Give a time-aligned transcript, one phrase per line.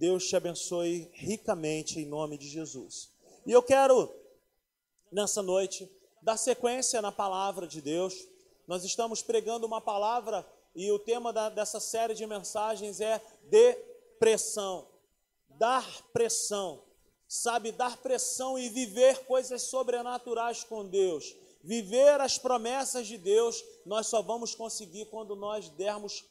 [0.00, 3.10] Deus te abençoe ricamente em nome de Jesus.
[3.44, 4.10] E eu quero,
[5.12, 5.86] nessa noite,
[6.22, 8.26] dar sequência na palavra de Deus.
[8.66, 14.88] Nós estamos pregando uma palavra e o tema da, dessa série de mensagens é depressão.
[15.50, 16.82] Dar pressão.
[17.28, 21.36] Sabe, dar pressão e viver coisas sobrenaturais com Deus.
[21.62, 26.24] Viver as promessas de Deus, nós só vamos conseguir quando nós dermos,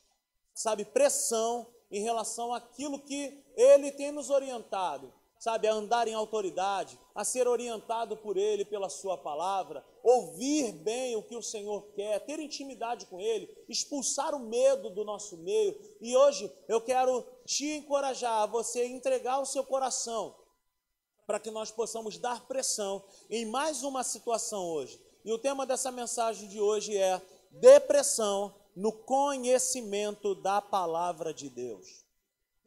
[0.56, 7.00] sabe, pressão em relação àquilo que Ele tem nos orientado, sabe, a andar em autoridade,
[7.16, 12.20] a ser orientado por Ele, pela Sua palavra, ouvir bem o que o Senhor quer,
[12.26, 15.80] ter intimidade com Ele, expulsar o medo do nosso meio.
[16.02, 20.36] E hoje eu quero te encorajar a você entregar o seu coração
[21.26, 25.00] para que nós possamos dar pressão em mais uma situação hoje.
[25.24, 32.06] E o tema dessa mensagem de hoje é depressão no conhecimento da palavra de Deus.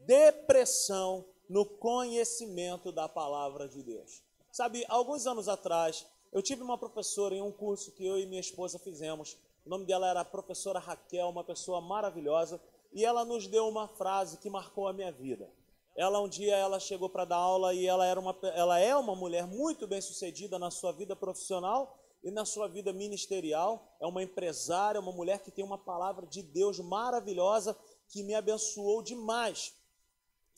[0.01, 4.23] Depressão no conhecimento da palavra de Deus.
[4.51, 8.43] Sabe, alguns anos atrás, eu tive uma professora em um curso que eu e minha
[8.43, 9.39] esposa fizemos.
[9.65, 12.61] O nome dela era professora Raquel, uma pessoa maravilhosa,
[12.93, 15.49] e ela nos deu uma frase que marcou a minha vida.
[15.97, 19.17] Ela um dia ela chegou para dar aula e ela era uma ela é uma
[19.17, 23.97] mulher muito bem-sucedida na sua vida profissional e na sua vida ministerial.
[24.01, 27.77] É uma empresária, uma mulher que tem uma palavra de Deus maravilhosa
[28.09, 29.75] que me abençoou demais.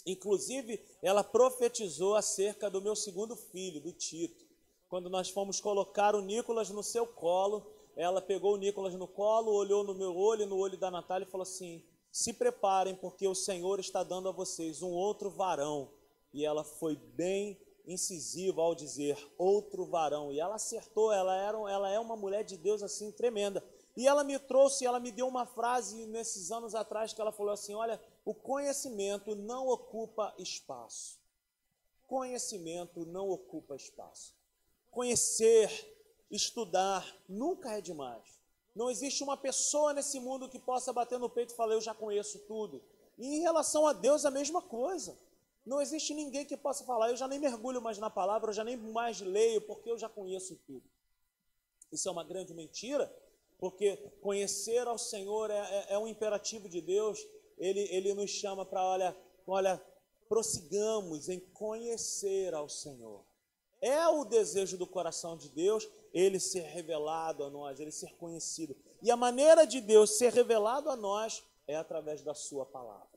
[0.06, 4.44] Inclusive, ela profetizou acerca do meu segundo filho, do Tito.
[4.88, 9.52] Quando nós fomos colocar o Nicolas no seu colo, ela pegou o Nicolas no colo,
[9.52, 13.34] olhou no meu olho, no olho da Natália e falou assim: Se preparem, porque o
[13.34, 15.90] Senhor está dando a vocês um outro varão.
[16.32, 20.32] E ela foi bem incisiva ao dizer outro varão.
[20.32, 23.62] E ela acertou, ela, era, ela é uma mulher de Deus assim tremenda.
[23.96, 27.52] E ela me trouxe, ela me deu uma frase nesses anos atrás que ela falou
[27.52, 31.18] assim: Olha, o conhecimento não ocupa espaço.
[32.06, 34.34] Conhecimento não ocupa espaço.
[34.90, 35.70] Conhecer,
[36.30, 38.42] estudar, nunca é demais.
[38.74, 41.94] Não existe uma pessoa nesse mundo que possa bater no peito e falar: Eu já
[41.94, 42.82] conheço tudo.
[43.16, 45.16] E em relação a Deus, a mesma coisa.
[45.64, 48.62] Não existe ninguém que possa falar, eu já nem mergulho mais na palavra, eu já
[48.62, 50.84] nem mais leio, porque eu já conheço tudo.
[51.90, 53.10] Isso é uma grande mentira,
[53.58, 57.18] porque conhecer ao Senhor é, é, é um imperativo de Deus.
[57.56, 59.16] Ele, ele nos chama para, olha,
[59.46, 59.82] olha,
[60.28, 63.24] prossigamos em conhecer ao Senhor.
[63.80, 68.76] É o desejo do coração de Deus ele ser revelado a nós, ele ser conhecido.
[69.02, 73.13] E a maneira de Deus ser revelado a nós é através da Sua palavra.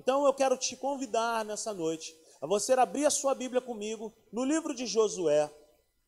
[0.00, 4.44] Então eu quero te convidar nessa noite a você abrir a sua Bíblia comigo no
[4.44, 5.52] livro de Josué.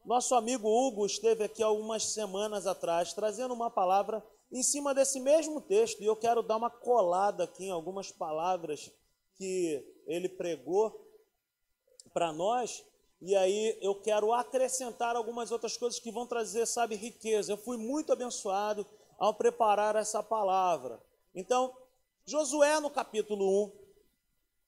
[0.03, 5.61] Nosso amigo Hugo esteve aqui algumas semanas atrás trazendo uma palavra em cima desse mesmo
[5.61, 8.91] texto e eu quero dar uma colada aqui em algumas palavras
[9.37, 10.99] que ele pregou
[12.15, 12.83] para nós.
[13.21, 17.53] E aí eu quero acrescentar algumas outras coisas que vão trazer, sabe, riqueza.
[17.53, 18.87] Eu fui muito abençoado
[19.19, 20.99] ao preparar essa palavra.
[21.35, 21.77] Então,
[22.25, 23.82] Josué no capítulo 1,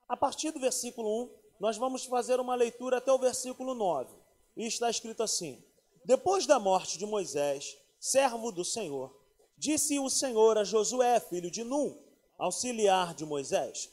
[0.09, 4.15] a partir do versículo 1, nós vamos fazer uma leitura até o versículo 9.
[4.56, 5.62] E está escrito assim:
[6.04, 9.15] Depois da morte de Moisés, servo do Senhor,
[9.56, 11.97] disse o Senhor a Josué, filho de Num,
[12.38, 13.91] auxiliar de Moisés: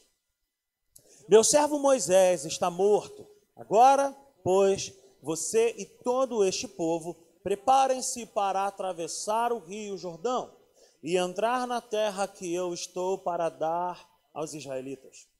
[1.28, 3.26] Meu servo Moisés está morto.
[3.56, 4.92] Agora, pois,
[5.22, 10.54] você e todo este povo preparem-se para atravessar o rio Jordão
[11.02, 15.31] e entrar na terra que eu estou para dar aos israelitas.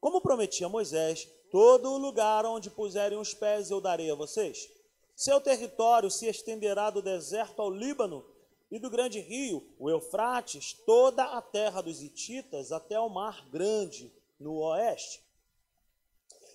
[0.00, 4.70] Como prometi a Moisés, todo o lugar onde puserem os pés eu darei a vocês.
[5.16, 8.24] Seu território se estenderá do deserto ao Líbano
[8.70, 14.12] e do grande rio, o Eufrates, toda a terra dos Hititas até o mar grande
[14.38, 15.22] no oeste.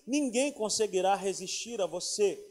[0.06, 2.42] Ninguém conseguirá resistir a você.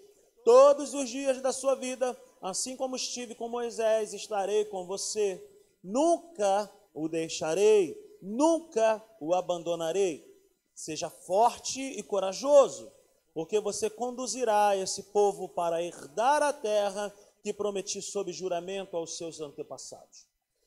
[0.43, 5.41] Todos os dias da sua vida, assim como estive com Moisés, estarei com você.
[5.81, 10.32] Nunca o deixarei, nunca o abandonarei.
[10.73, 12.91] Seja forte e corajoso,
[13.33, 19.39] porque você conduzirá esse povo para herdar a terra que prometi sob juramento aos seus
[19.41, 20.25] antepassados.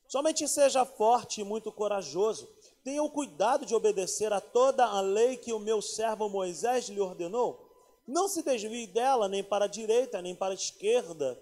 [0.09, 2.49] Somente seja forte e muito corajoso.
[2.85, 7.01] Tenha o cuidado de obedecer a toda a lei que o meu servo Moisés lhe
[7.01, 7.67] ordenou.
[8.07, 11.41] Não se desvie dela nem para a direita nem para a esquerda,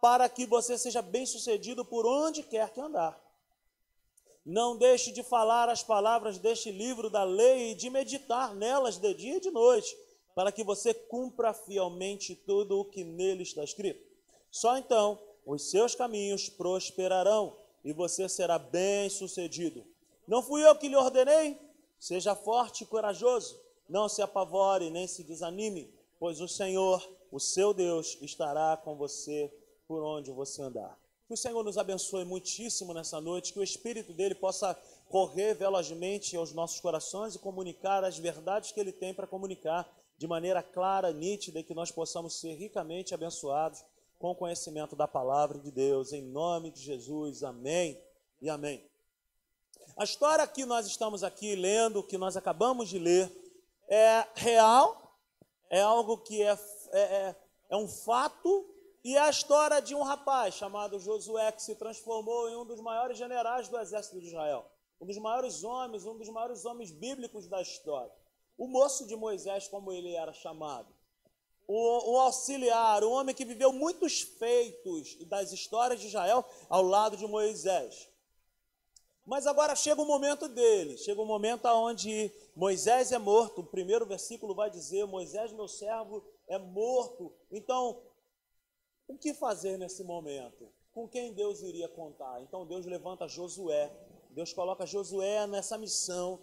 [0.00, 3.20] para que você seja bem-sucedido por onde quer que andar.
[4.46, 9.12] Não deixe de falar as palavras deste livro da lei e de meditar nelas de
[9.12, 9.98] dia e de noite,
[10.36, 14.06] para que você cumpra fielmente tudo o que nele está escrito.
[14.48, 19.84] Só então os seus caminhos prosperarão e você será bem-sucedido.
[20.28, 21.58] Não fui eu que lhe ordenei?
[21.98, 23.60] Seja forte e corajoso.
[23.88, 29.52] Não se apavore nem se desanime, pois o Senhor, o seu Deus, estará com você
[29.88, 30.96] por onde você andar.
[31.26, 34.78] Que o Senhor nos abençoe muitíssimo nessa noite, que o Espírito dele possa
[35.08, 40.26] correr velozmente aos nossos corações e comunicar as verdades que ele tem para comunicar de
[40.28, 43.84] maneira clara, nítida, e que nós possamos ser ricamente abençoados
[44.20, 47.42] com o conhecimento da palavra de Deus, em nome de Jesus.
[47.42, 48.00] Amém
[48.40, 48.88] e amém.
[49.96, 53.32] A história que nós estamos aqui lendo, que nós acabamos de ler,
[53.88, 55.18] é real,
[55.68, 56.56] é algo que é,
[56.92, 57.36] é, é,
[57.70, 58.75] é um fato,
[59.06, 63.16] e a história de um rapaz chamado Josué, que se transformou em um dos maiores
[63.16, 64.66] generais do exército de Israel,
[65.00, 68.10] um dos maiores homens, um dos maiores homens bíblicos da história.
[68.58, 70.92] O moço de Moisés, como ele era chamado.
[71.68, 77.16] O, o, auxiliar, o homem que viveu muitos feitos das histórias de Israel ao lado
[77.16, 78.08] de Moisés.
[79.24, 83.60] Mas agora chega o momento dele, chega o momento onde Moisés é morto.
[83.60, 87.32] O primeiro versículo vai dizer: Moisés, meu servo, é morto.
[87.52, 88.02] Então,
[89.08, 90.68] o que fazer nesse momento?
[90.92, 92.40] Com quem Deus iria contar?
[92.42, 93.92] Então Deus levanta Josué.
[94.30, 96.42] Deus coloca Josué nessa missão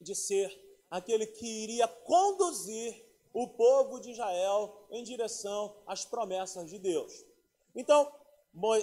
[0.00, 0.50] de ser
[0.90, 7.24] aquele que iria conduzir o povo de Israel em direção às promessas de Deus.
[7.74, 8.10] Então,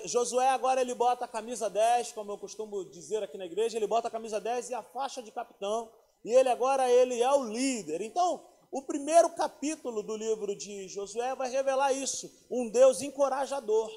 [0.05, 3.87] Josué agora ele bota a camisa 10, como eu costumo dizer aqui na igreja, ele
[3.87, 5.91] bota a camisa 10 e a faixa de capitão,
[6.23, 8.01] e ele agora ele é o líder.
[8.01, 13.91] Então, o primeiro capítulo do livro de Josué vai revelar isso, um Deus encorajador.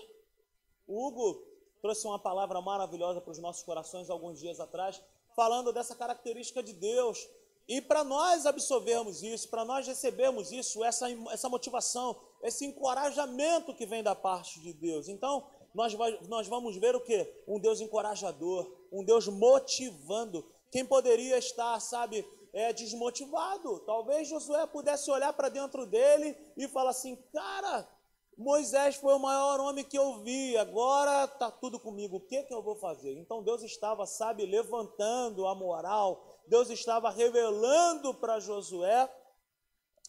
[0.86, 1.42] O Hugo
[1.80, 5.00] trouxe uma palavra maravilhosa para os nossos corações alguns dias atrás,
[5.34, 7.28] falando dessa característica de Deus,
[7.68, 13.84] e para nós absorvermos isso, para nós recebermos isso, essa, essa motivação, esse encorajamento que
[13.84, 15.06] vem da parte de Deus.
[15.06, 17.30] Então, nós, vai, nós vamos ver o que?
[17.46, 20.44] Um Deus encorajador, um Deus motivando.
[20.70, 22.26] Quem poderia estar, sabe,
[22.58, 23.78] é, desmotivado?
[23.80, 27.88] Talvez Josué pudesse olhar para dentro dele e falar assim: cara,
[28.36, 32.52] Moisés foi o maior homem que eu vi, agora está tudo comigo, o que, que
[32.52, 33.16] eu vou fazer?
[33.16, 39.08] Então Deus estava, sabe, levantando a moral, Deus estava revelando para Josué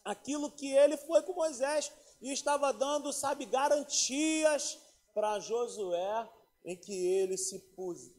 [0.03, 4.79] aquilo que ele foi com Moisés e estava dando, sabe, garantias
[5.13, 6.27] para Josué
[6.65, 7.59] em que ele se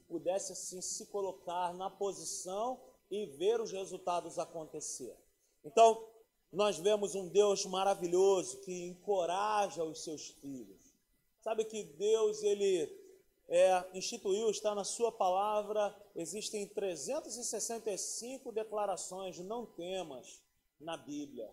[0.09, 2.81] pudesse assim se colocar na posição
[3.11, 5.17] e ver os resultados acontecer.
[5.65, 6.07] Então,
[6.53, 10.95] nós vemos um Deus maravilhoso que encoraja os seus filhos.
[11.41, 13.01] Sabe que Deus ele
[13.49, 20.43] é, instituiu, está na sua palavra, existem 365 declarações não temas
[20.79, 21.53] na Bíblia.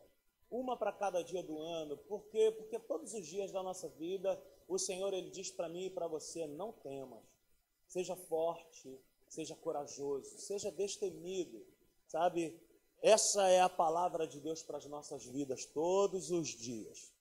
[0.49, 1.97] Uma para cada dia do ano.
[1.97, 2.51] Por quê?
[2.51, 6.07] Porque todos os dias da nossa vida, o Senhor ele diz para mim e para
[6.07, 7.23] você, não temas.
[7.87, 11.65] Seja forte, seja corajoso, seja destemido.
[12.07, 12.59] Sabe?
[13.01, 17.11] Essa é a palavra de Deus para as nossas vidas todos os dias.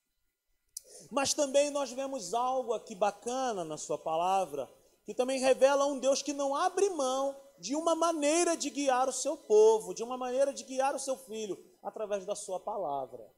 [1.10, 4.70] Mas também nós vemos algo aqui bacana na sua palavra,
[5.04, 9.12] que também revela um Deus que não abre mão de uma maneira de guiar o
[9.12, 13.30] seu povo, de uma maneira de guiar o seu filho, através da sua palavra.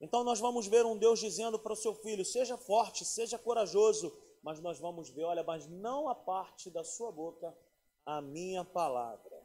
[0.00, 4.16] Então nós vamos ver um Deus dizendo para o seu filho: seja forte, seja corajoso,
[4.42, 7.56] mas nós vamos ver, olha, mas não a parte da sua boca
[8.04, 9.42] a minha palavra.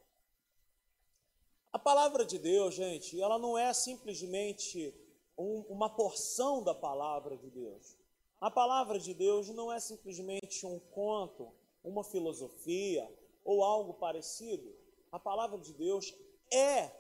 [1.72, 4.94] A palavra de Deus, gente, ela não é simplesmente
[5.38, 7.98] um, uma porção da palavra de Deus.
[8.42, 11.54] A palavra de Deus não é simplesmente um conto,
[11.84, 13.10] uma filosofia
[13.44, 14.74] ou algo parecido.
[15.12, 16.14] A palavra de Deus
[16.52, 16.92] é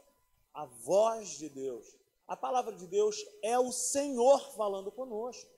[0.53, 1.97] a voz de Deus.
[2.27, 5.49] A palavra de Deus é o Senhor falando conosco.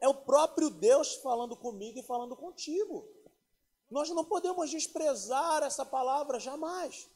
[0.00, 3.06] É o próprio Deus falando comigo e falando contigo.
[3.92, 7.10] Nós não podemos desprezar essa palavra jamais.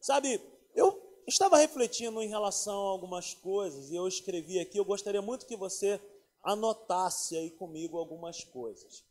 [0.00, 0.40] Sabe,
[0.74, 4.78] eu estava refletindo em relação a algumas coisas e eu escrevi aqui.
[4.78, 6.00] Eu gostaria muito que você
[6.42, 9.04] anotasse aí comigo algumas coisas.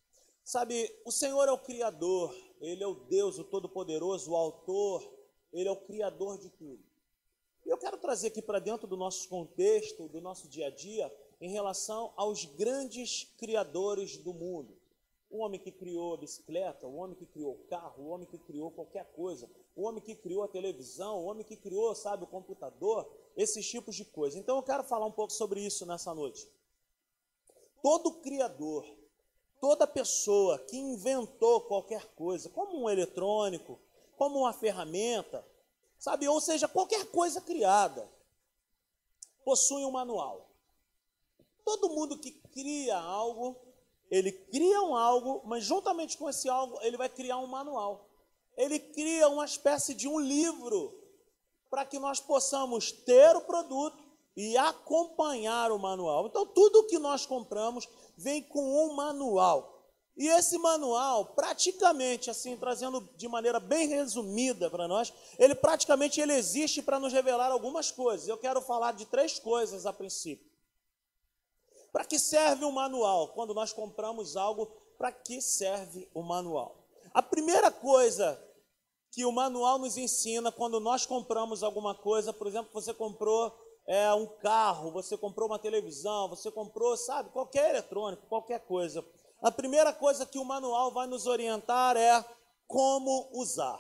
[0.44, 5.08] Sabe, o Senhor é o Criador, Ele é o Deus, o Todo-Poderoso, o Autor,
[5.54, 6.84] Ele é o Criador de tudo.
[7.64, 11.16] E eu quero trazer aqui para dentro do nosso contexto, do nosso dia a dia,
[11.40, 14.79] em relação aos grandes criadores do mundo.
[15.30, 18.38] O homem que criou a bicicleta, o homem que criou o carro, o homem que
[18.40, 22.28] criou qualquer coisa, o homem que criou a televisão, o homem que criou, sabe, o
[22.28, 23.08] computador,
[23.38, 24.40] esses tipos de coisas.
[24.40, 26.50] Então eu quero falar um pouco sobre isso nessa noite.
[27.82, 28.86] Todo criador,
[29.62, 33.80] toda pessoa que inventou qualquer coisa, como um eletrônico,
[34.18, 35.46] como uma ferramenta,
[35.98, 38.10] sabe, ou seja, qualquer coisa criada,
[39.46, 40.50] possui um manual.
[41.64, 43.56] Todo mundo que cria algo,
[44.10, 48.10] ele cria um algo, mas juntamente com esse algo, ele vai criar um manual
[48.60, 50.94] ele cria uma espécie de um livro
[51.70, 54.04] para que nós possamos ter o produto
[54.36, 56.28] e acompanhar o manual.
[56.28, 57.88] Então, tudo que nós compramos
[58.18, 59.78] vem com um manual.
[60.18, 66.34] E esse manual, praticamente, assim, trazendo de maneira bem resumida para nós, ele praticamente ele
[66.34, 68.28] existe para nos revelar algumas coisas.
[68.28, 70.49] Eu quero falar de três coisas a princípio.
[71.92, 73.30] Para que serve o manual?
[73.30, 74.68] Quando nós compramos algo,
[74.98, 76.76] para que serve o manual?
[77.14, 78.40] A primeira coisa
[79.12, 83.56] que o manual nos ensina quando nós compramos alguma coisa, por exemplo, você comprou
[83.88, 89.04] é, um carro, você comprou uma televisão, você comprou, sabe, qualquer eletrônico, qualquer coisa.
[89.42, 92.24] A primeira coisa que o manual vai nos orientar é
[92.68, 93.80] como usar.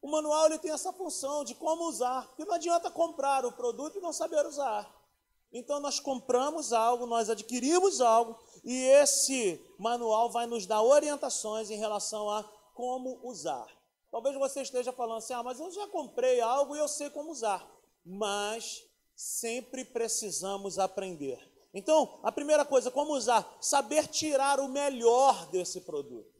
[0.00, 3.98] O manual ele tem essa função de como usar, porque não adianta comprar o produto
[3.98, 4.97] e não saber usar.
[5.52, 11.78] Então nós compramos algo, nós adquirimos algo e esse manual vai nos dar orientações em
[11.78, 12.42] relação a
[12.74, 13.66] como usar.
[14.10, 17.30] Talvez você esteja falando assim: "Ah, mas eu já comprei algo e eu sei como
[17.30, 17.66] usar".
[18.04, 21.38] Mas sempre precisamos aprender.
[21.74, 23.58] Então, a primeira coisa, como usar?
[23.60, 26.38] Saber tirar o melhor desse produto.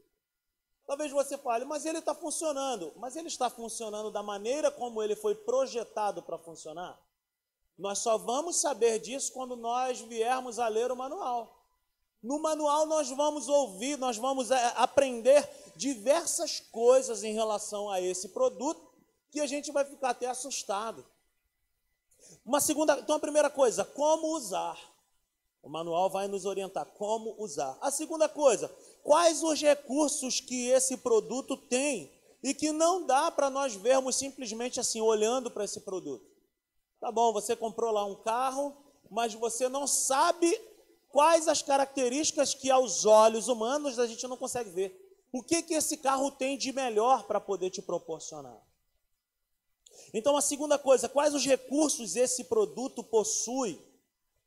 [0.87, 2.91] Talvez você fale, mas ele está funcionando.
[2.95, 6.99] Mas ele está funcionando da maneira como ele foi projetado para funcionar?
[7.79, 11.65] Nós só vamos saber disso quando nós viermos a ler o manual.
[12.21, 18.29] No manual nós vamos ouvir, nós vamos é, aprender diversas coisas em relação a esse
[18.29, 18.85] produto
[19.31, 21.05] que a gente vai ficar até assustado.
[22.45, 24.77] Uma segunda, então a primeira coisa, como usar?
[25.63, 27.77] O manual vai nos orientar como usar.
[27.79, 28.69] A segunda coisa,
[29.03, 32.11] quais os recursos que esse produto tem
[32.43, 36.28] e que não dá para nós vermos simplesmente assim, olhando para esse produto.
[36.99, 38.75] Tá bom, você comprou lá um carro,
[39.09, 40.49] mas você não sabe
[41.09, 45.27] quais as características que aos olhos humanos a gente não consegue ver.
[45.31, 48.59] O que, que esse carro tem de melhor para poder te proporcionar?
[50.13, 53.79] Então, a segunda coisa, quais os recursos esse produto possui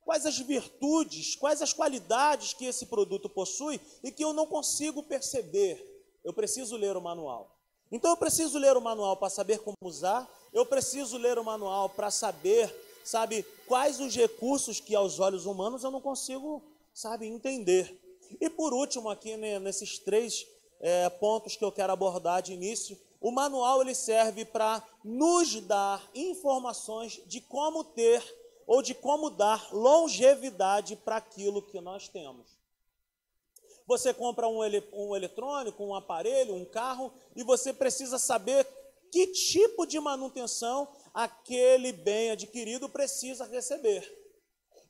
[0.04, 5.02] quais as virtudes, quais as qualidades que esse produto possui e que eu não consigo
[5.02, 5.88] perceber.
[6.24, 7.56] Eu preciso ler o manual.
[7.90, 11.88] Então eu preciso ler o manual para saber como usar, eu preciso ler o manual
[11.88, 17.98] para saber, sabe, quais os recursos que aos olhos humanos eu não consigo, sabe, entender.
[18.40, 20.46] E por último aqui né, nesses três
[20.80, 26.06] é, pontos que eu quero abordar de início, o manual ele serve para nos dar
[26.14, 28.22] informações de como ter
[28.66, 32.60] ou de como dar longevidade para aquilo que nós temos.
[33.86, 38.66] Você compra um, ele, um eletrônico, um aparelho, um carro, e você precisa saber
[39.12, 44.10] que tipo de manutenção aquele bem adquirido precisa receber.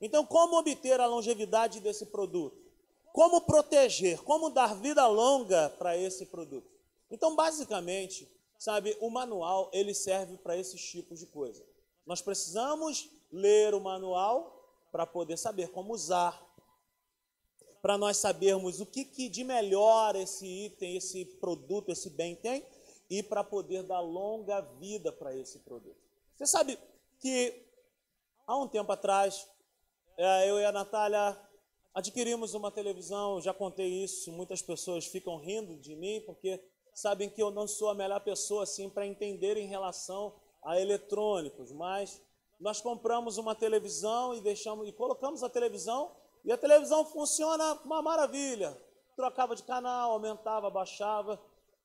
[0.01, 2.57] Então, como obter a longevidade desse produto?
[3.13, 4.23] Como proteger?
[4.23, 6.71] Como dar vida longa para esse produto?
[7.11, 11.63] Então, basicamente, sabe, o manual ele serve para esses tipos de coisa.
[12.07, 16.41] Nós precisamos ler o manual para poder saber como usar,
[17.81, 22.65] para nós sabermos o que, que de melhor esse item, esse produto, esse bem tem
[23.13, 26.01] e para poder dar longa vida para esse produto.
[26.35, 26.79] Você sabe
[27.21, 27.63] que
[28.47, 29.47] há um tempo atrás,
[30.17, 31.39] é, eu e a Natália
[31.93, 36.59] adquirimos uma televisão, já contei isso, muitas pessoas ficam rindo de mim porque
[36.95, 41.71] sabem que eu não sou a melhor pessoa assim para entender em relação a eletrônicos,
[41.71, 42.19] mas
[42.59, 46.17] nós compramos uma televisão e deixamos e colocamos a televisão
[46.47, 48.75] e a televisão funciona uma maravilha.
[49.15, 51.39] Trocava de canal, aumentava, baixava.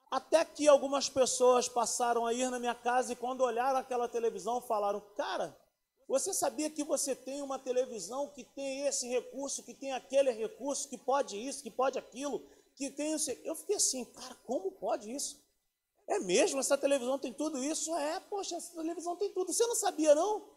[0.10, 4.62] Até que algumas pessoas passaram a ir na minha casa e quando olharam aquela televisão
[4.62, 5.58] falaram: "Cara,
[6.08, 10.88] você sabia que você tem uma televisão que tem esse recurso, que tem aquele recurso,
[10.88, 12.42] que pode isso, que pode aquilo,
[12.76, 15.46] que tem isso?" Eu fiquei assim: "Cara, como pode isso?"
[16.08, 16.62] É mesmo?
[16.62, 17.94] Essa televisão tem tudo isso?
[17.98, 19.52] É, poxa, essa televisão tem tudo.
[19.52, 20.48] Você não sabia, não?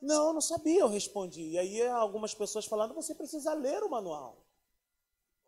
[0.00, 1.50] Não, não sabia, eu respondi.
[1.50, 4.45] E aí algumas pessoas falando, você precisa ler o manual.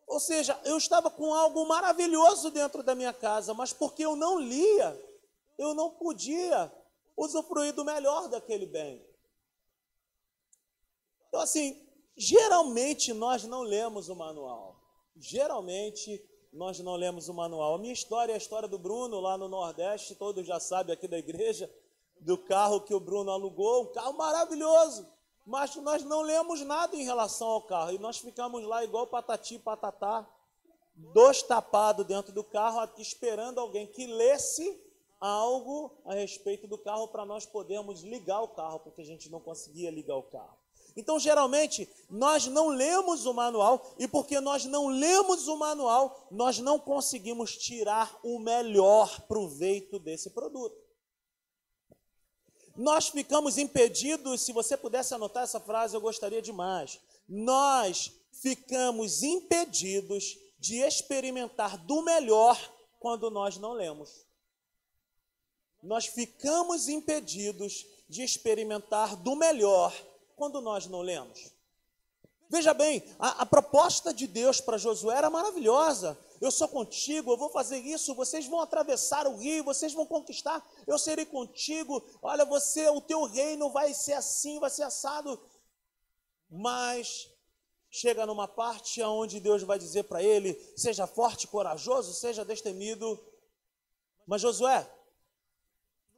[0.09, 4.39] Ou seja, eu estava com algo maravilhoso dentro da minha casa, mas porque eu não
[4.39, 4.99] lia,
[5.59, 6.73] eu não podia
[7.15, 9.07] usufruir do melhor daquele bem.
[11.29, 11.87] Então, assim,
[12.17, 14.81] geralmente nós não lemos o manual.
[15.15, 17.75] Geralmente nós não lemos o manual.
[17.75, 21.07] A minha história é a história do Bruno lá no Nordeste, todos já sabem aqui
[21.07, 21.71] da igreja
[22.21, 25.07] do carro que o Bruno alugou, um carro maravilhoso.
[25.49, 27.93] Mas nós não lemos nada em relação ao carro.
[27.93, 30.29] E nós ficamos lá igual patati patatá,
[30.95, 34.79] dois tapados dentro do carro, esperando alguém que lesse
[35.19, 39.41] algo a respeito do carro para nós podermos ligar o carro, porque a gente não
[39.41, 40.55] conseguia ligar o carro.
[40.95, 46.59] Então, geralmente, nós não lemos o manual, e porque nós não lemos o manual, nós
[46.59, 50.88] não conseguimos tirar o melhor proveito desse produto.
[52.79, 57.01] Nós ficamos impedidos, se você pudesse anotar essa frase, eu gostaria demais.
[57.29, 62.57] Nós ficamos impedidos de experimentar do melhor
[63.01, 64.25] quando nós não lemos.
[65.83, 69.93] Nós ficamos impedidos de experimentar do melhor
[70.37, 71.51] quando nós não lemos.
[72.49, 76.17] Veja bem, a, a proposta de Deus para Josué era maravilhosa.
[76.41, 80.65] Eu sou contigo, eu vou fazer isso, vocês vão atravessar o rio, vocês vão conquistar,
[80.87, 82.03] eu serei contigo.
[82.23, 85.41] Olha, você, o teu reino vai ser assim, vai ser assado.
[86.49, 87.29] Mas
[87.91, 93.19] chega numa parte onde Deus vai dizer para ele: seja forte, corajoso, seja destemido.
[94.27, 94.89] Mas Josué,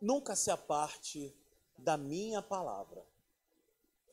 [0.01, 1.35] nunca se aparte
[1.79, 3.05] da minha palavra.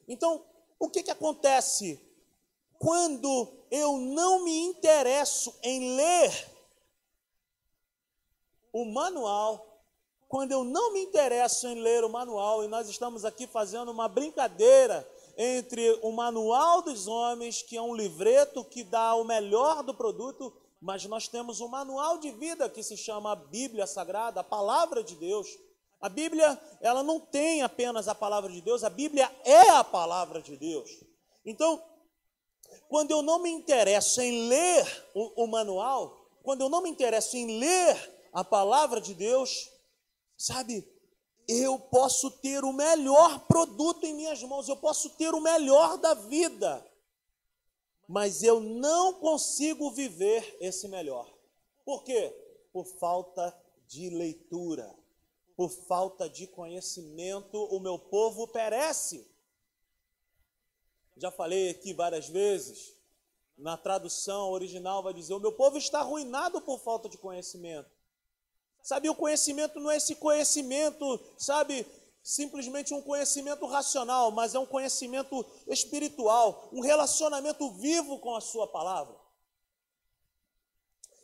[0.08, 0.46] Então,
[0.80, 2.07] o que, que acontece
[2.80, 6.50] quando eu não me interesso em ler
[8.72, 9.66] o manual,
[10.28, 14.08] quando eu não me interesso em ler o manual, e nós estamos aqui fazendo uma
[14.08, 15.08] brincadeira
[15.38, 20.54] entre o manual dos homens, que é um livreto que dá o melhor do produto,
[20.82, 25.16] mas nós temos um manual de vida que se chama Bíblia Sagrada, a palavra de
[25.16, 25.48] Deus.
[26.00, 30.42] A Bíblia, ela não tem apenas a palavra de Deus, a Bíblia é a palavra
[30.42, 31.04] de Deus.
[31.46, 31.82] Então,
[32.90, 37.36] quando eu não me interesso em ler o, o manual, quando eu não me interesso
[37.36, 39.70] em ler a palavra de Deus,
[40.38, 40.88] sabe,
[41.48, 46.14] eu posso ter o melhor produto em minhas mãos, eu posso ter o melhor da
[46.14, 46.86] vida,
[48.08, 51.30] mas eu não consigo viver esse melhor.
[51.86, 52.34] Por quê?
[52.72, 54.94] Por falta de leitura,
[55.56, 59.26] por falta de conhecimento, o meu povo perece
[61.18, 62.94] já falei aqui várias vezes,
[63.58, 67.90] na tradução original vai dizer: o meu povo está arruinado por falta de conhecimento.
[68.84, 71.86] Sabe, o conhecimento não é esse conhecimento, sabe,
[72.24, 78.68] simplesmente um conhecimento racional, mas é um conhecimento espiritual, um relacionamento vivo com a Sua
[78.68, 79.16] palavra.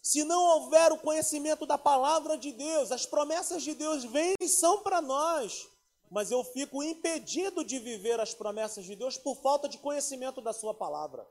[0.01, 4.49] Se não houver o conhecimento da palavra de Deus, as promessas de Deus vêm e
[4.49, 5.69] são para nós
[6.13, 10.53] mas eu fico impedido de viver as promessas de Deus por falta de conhecimento da
[10.53, 11.27] Sua palavra.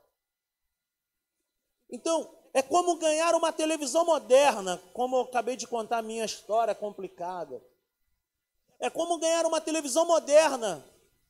[1.89, 6.75] Então, é como ganhar uma televisão moderna, como eu acabei de contar a minha história
[6.75, 7.63] complicada.
[8.77, 10.85] É como ganhar uma televisão moderna.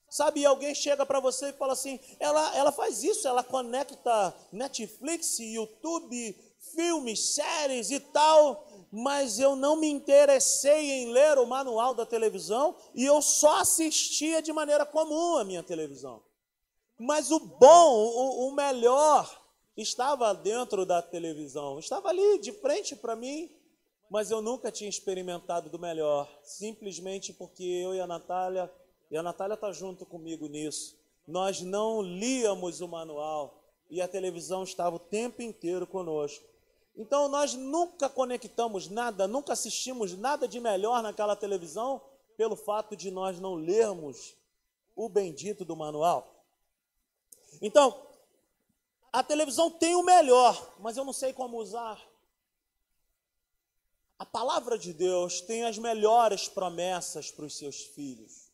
[0.09, 5.37] Sabe, alguém chega para você e fala assim: ela, ela faz isso, ela conecta Netflix,
[5.37, 6.35] YouTube,
[6.73, 12.75] filmes, séries e tal mas eu não me interessei em ler o manual da televisão
[12.93, 16.21] e eu só assistia de maneira comum a minha televisão.
[16.99, 19.27] Mas o bom, o, o melhor,
[19.75, 23.49] estava dentro da televisão, estava ali de frente para mim,
[24.11, 28.71] mas eu nunca tinha experimentado do melhor, simplesmente porque eu e a Natália,
[29.09, 30.95] e a Natália está junto comigo nisso,
[31.27, 36.52] nós não líamos o manual e a televisão estava o tempo inteiro conosco.
[36.95, 42.01] Então nós nunca conectamos nada, nunca assistimos nada de melhor naquela televisão
[42.37, 44.35] pelo fato de nós não lermos
[44.95, 46.45] o bendito do manual.
[47.61, 48.07] Então,
[49.11, 52.01] a televisão tem o melhor, mas eu não sei como usar.
[54.17, 58.51] A palavra de Deus tem as melhores promessas para os seus filhos.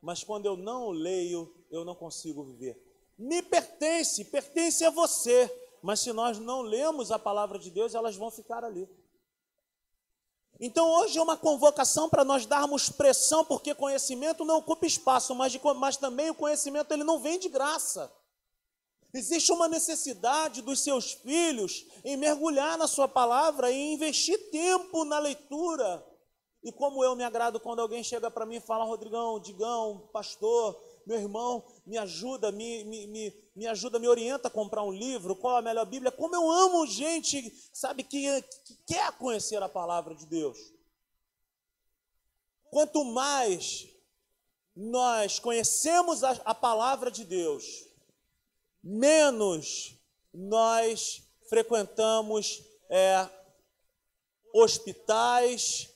[0.00, 2.80] Mas quando eu não leio, eu não consigo viver.
[3.16, 8.16] Me pertence, pertence a você mas se nós não lemos a palavra de Deus, elas
[8.16, 8.88] vão ficar ali.
[10.60, 15.50] Então hoje é uma convocação para nós darmos pressão, porque conhecimento não ocupa espaço, mas,
[15.50, 18.12] de, mas também o conhecimento ele não vem de graça.
[19.12, 25.18] Existe uma necessidade dos seus filhos em mergulhar na sua palavra e investir tempo na
[25.18, 26.06] leitura.
[26.62, 30.80] E como eu me agrado quando alguém chega para mim e fala, Rodrigão, Digão, pastor,
[31.06, 35.36] meu irmão, me ajuda, me, me, me, me ajuda, me orienta a comprar um livro,
[35.36, 36.10] qual a melhor Bíblia.
[36.10, 40.58] Como eu amo gente, sabe, que, que quer conhecer a palavra de Deus.
[42.70, 43.88] Quanto mais
[44.74, 47.64] nós conhecemos a, a palavra de Deus,
[48.82, 49.94] menos
[50.32, 53.28] nós frequentamos é,
[54.54, 55.91] hospitais,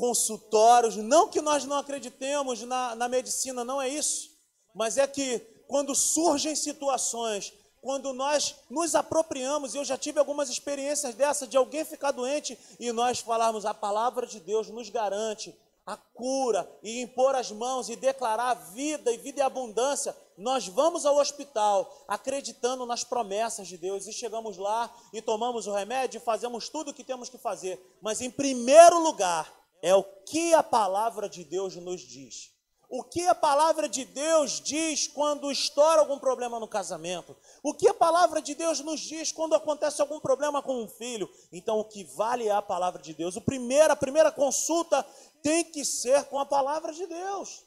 [0.00, 0.96] consultórios.
[0.96, 4.30] Não que nós não acreditemos na, na medicina, não é isso.
[4.74, 10.48] Mas é que quando surgem situações, quando nós nos apropriamos, e eu já tive algumas
[10.48, 15.54] experiências dessa, de alguém ficar doente e nós falarmos a palavra de Deus nos garante
[15.86, 21.04] a cura e impor as mãos e declarar vida e vida e abundância, nós vamos
[21.04, 26.24] ao hospital acreditando nas promessas de Deus e chegamos lá e tomamos o remédio e
[26.24, 30.62] fazemos tudo o que temos que fazer, mas em primeiro lugar é o que a
[30.62, 32.50] palavra de Deus nos diz.
[32.92, 37.36] O que a palavra de Deus diz quando estoura algum problema no casamento?
[37.62, 41.30] O que a palavra de Deus nos diz quando acontece algum problema com um filho?
[41.52, 43.36] Então, o que vale é a palavra de Deus.
[43.36, 45.06] O primeiro, a primeira consulta
[45.40, 47.62] tem que ser com a palavra de Deus.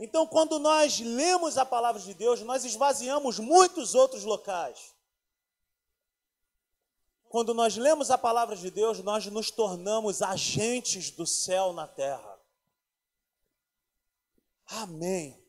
[0.00, 4.92] Então, quando nós lemos a palavra de Deus, nós esvaziamos muitos outros locais.
[7.30, 12.40] Quando nós lemos a palavra de Deus, nós nos tornamos agentes do céu na terra.
[14.66, 15.40] Amém.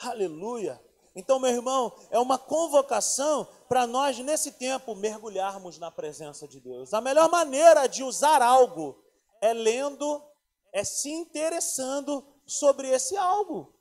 [0.00, 0.84] Aleluia.
[1.14, 6.92] Então, meu irmão, é uma convocação para nós, nesse tempo, mergulharmos na presença de Deus.
[6.92, 9.00] A melhor maneira de usar algo
[9.40, 10.20] é lendo,
[10.72, 13.72] é se interessando sobre esse algo.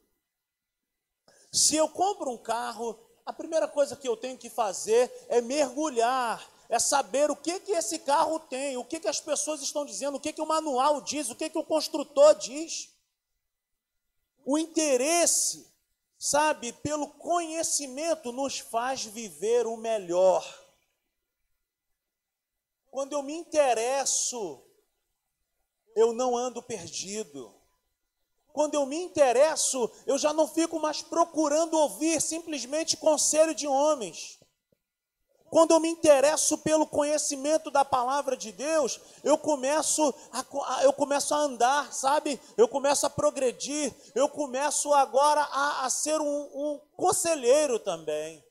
[1.52, 6.53] Se eu compro um carro, a primeira coisa que eu tenho que fazer é mergulhar,
[6.70, 10.16] é saber o que, que esse carro tem, o que, que as pessoas estão dizendo,
[10.16, 12.90] o que, que o manual diz, o que, que o construtor diz.
[14.46, 15.72] O interesse,
[16.18, 20.44] sabe, pelo conhecimento nos faz viver o melhor.
[22.90, 24.62] Quando eu me interesso,
[25.96, 27.54] eu não ando perdido.
[28.52, 34.40] Quando eu me interesso, eu já não fico mais procurando ouvir simplesmente conselho de homens.
[35.54, 41.32] Quando eu me interesso pelo conhecimento da palavra de Deus, eu começo a, eu começo
[41.32, 42.42] a andar, sabe?
[42.58, 48.44] Eu começo a progredir, eu começo agora a, a ser um, um conselheiro também.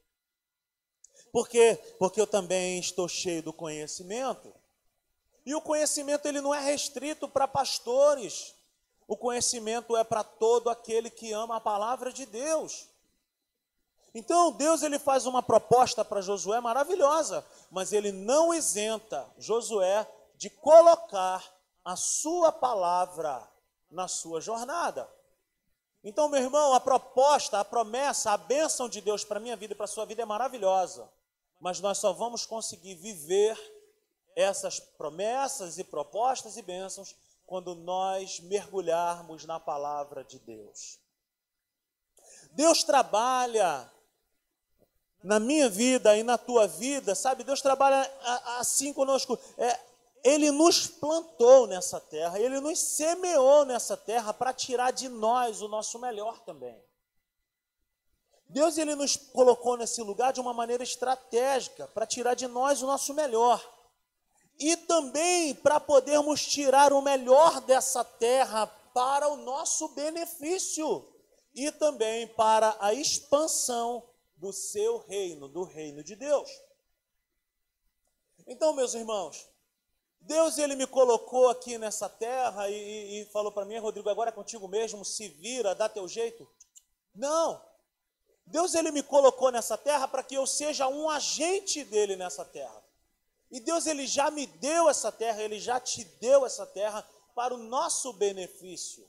[1.33, 1.77] Por quê?
[1.99, 4.55] Porque eu também estou cheio do conhecimento.
[5.45, 8.55] E o conhecimento ele não é restrito para pastores.
[9.09, 12.92] O conhecimento é para todo aquele que ama a palavra de Deus.
[14.15, 20.51] Então, Deus ele faz uma proposta para Josué maravilhosa, mas ele não isenta Josué de
[20.51, 21.43] colocar
[21.85, 23.49] a sua palavra
[23.91, 25.09] na sua jornada.
[26.05, 29.73] Então, meu irmão, a proposta, a promessa, a bênção de Deus para a minha vida
[29.73, 31.09] e para a sua vida é maravilhosa,
[31.61, 33.57] mas nós só vamos conseguir viver
[34.35, 37.15] essas promessas e propostas e bênçãos
[37.47, 40.99] quando nós mergulharmos na palavra de Deus.
[42.53, 43.91] Deus trabalha
[45.23, 47.45] na minha vida e na tua vida, sabe?
[47.45, 48.11] Deus trabalha
[48.59, 49.39] assim conosco.
[49.57, 49.79] É,
[50.25, 55.69] ele nos plantou nessa terra, ele nos semeou nessa terra para tirar de nós o
[55.69, 56.81] nosso melhor também.
[58.49, 62.87] Deus ele nos colocou nesse lugar de uma maneira estratégica para tirar de nós o
[62.87, 63.67] nosso melhor
[64.59, 71.09] e também para podermos tirar o melhor dessa terra para o nosso benefício
[71.55, 74.03] e também para a expansão
[74.43, 76.51] do seu reino, do reino de Deus.
[78.45, 79.49] Então, meus irmãos,
[80.21, 84.33] Deus ele me colocou aqui nessa terra e, e falou para mim, Rodrigo, agora é
[84.33, 86.45] contigo mesmo, se vira, dá teu jeito.
[87.15, 87.63] Não.
[88.45, 92.83] Deus ele me colocou nessa terra para que eu seja um agente dele nessa terra.
[93.49, 97.55] E Deus ele já me deu essa terra, ele já te deu essa terra para
[97.55, 99.09] o nosso benefício.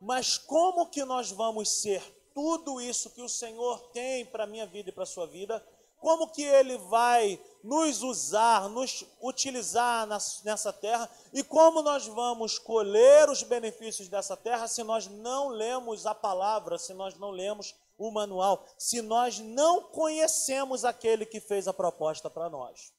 [0.00, 2.02] Mas como que nós vamos ser
[2.34, 5.64] tudo isso que o Senhor tem para a minha vida e para a sua vida?
[6.02, 10.04] Como que ele vai nos usar, nos utilizar
[10.44, 11.08] nessa terra?
[11.32, 16.76] E como nós vamos colher os benefícios dessa terra se nós não lemos a palavra,
[16.76, 22.28] se nós não lemos o manual, se nós não conhecemos aquele que fez a proposta
[22.28, 22.92] para nós?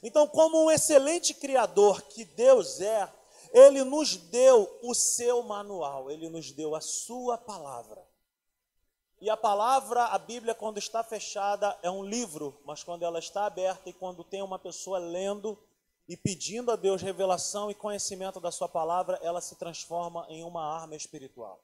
[0.00, 3.12] Então, como um excelente criador que Deus é,
[3.54, 8.04] ele nos deu o seu manual, ele nos deu a sua palavra.
[9.20, 13.46] E a palavra, a Bíblia, quando está fechada, é um livro, mas quando ela está
[13.46, 15.56] aberta e quando tem uma pessoa lendo
[16.08, 20.66] e pedindo a Deus revelação e conhecimento da sua palavra, ela se transforma em uma
[20.66, 21.60] arma espiritual.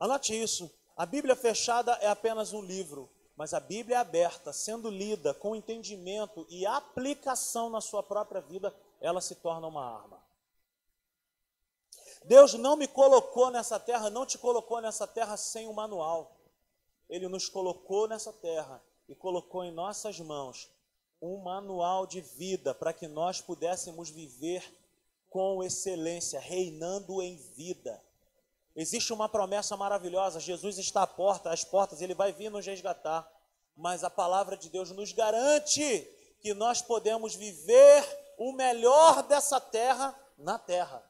[0.00, 0.68] Anote isso.
[0.96, 5.54] A Bíblia fechada é apenas um livro, mas a Bíblia é aberta, sendo lida com
[5.54, 10.22] entendimento e aplicação na sua própria vida, ela se torna uma arma.
[12.24, 16.36] Deus não me colocou nessa terra, não te colocou nessa terra sem um manual.
[17.10, 20.70] Ele nos colocou nessa terra e colocou em nossas mãos
[21.20, 24.64] um manual de vida para que nós pudéssemos viver
[25.28, 28.00] com excelência, reinando em vida.
[28.74, 33.30] Existe uma promessa maravilhosa: Jesus está à porta, às portas, ele vai vir nos resgatar.
[33.76, 36.06] Mas a palavra de Deus nos garante
[36.40, 41.02] que nós podemos viver o melhor dessa terra na terra.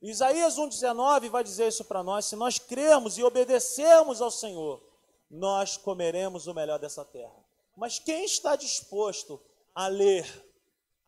[0.00, 4.82] Isaías 1,19 vai dizer isso para nós: se nós crermos e obedecermos ao Senhor,
[5.30, 7.44] nós comeremos o melhor dessa terra.
[7.76, 9.40] Mas quem está disposto
[9.74, 10.26] a ler,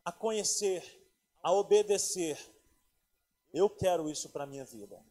[0.04, 0.84] a conhecer,
[1.42, 2.38] a obedecer.
[3.52, 5.02] Eu quero isso para a minha vida.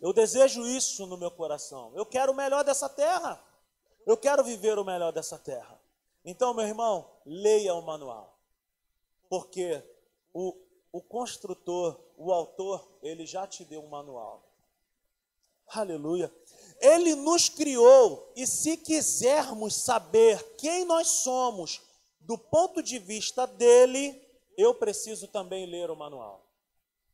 [0.00, 1.92] Eu desejo isso no meu coração.
[1.94, 3.42] Eu quero o melhor dessa terra.
[4.06, 5.80] Eu quero viver o melhor dessa terra.
[6.24, 8.31] Então, meu irmão, leia o manual.
[9.32, 9.82] Porque
[10.34, 10.54] o,
[10.92, 14.46] o construtor, o autor, ele já te deu um manual.
[15.68, 16.30] Aleluia.
[16.78, 21.80] Ele nos criou e se quisermos saber quem nós somos
[22.20, 24.22] do ponto de vista dele,
[24.54, 26.44] eu preciso também ler o manual.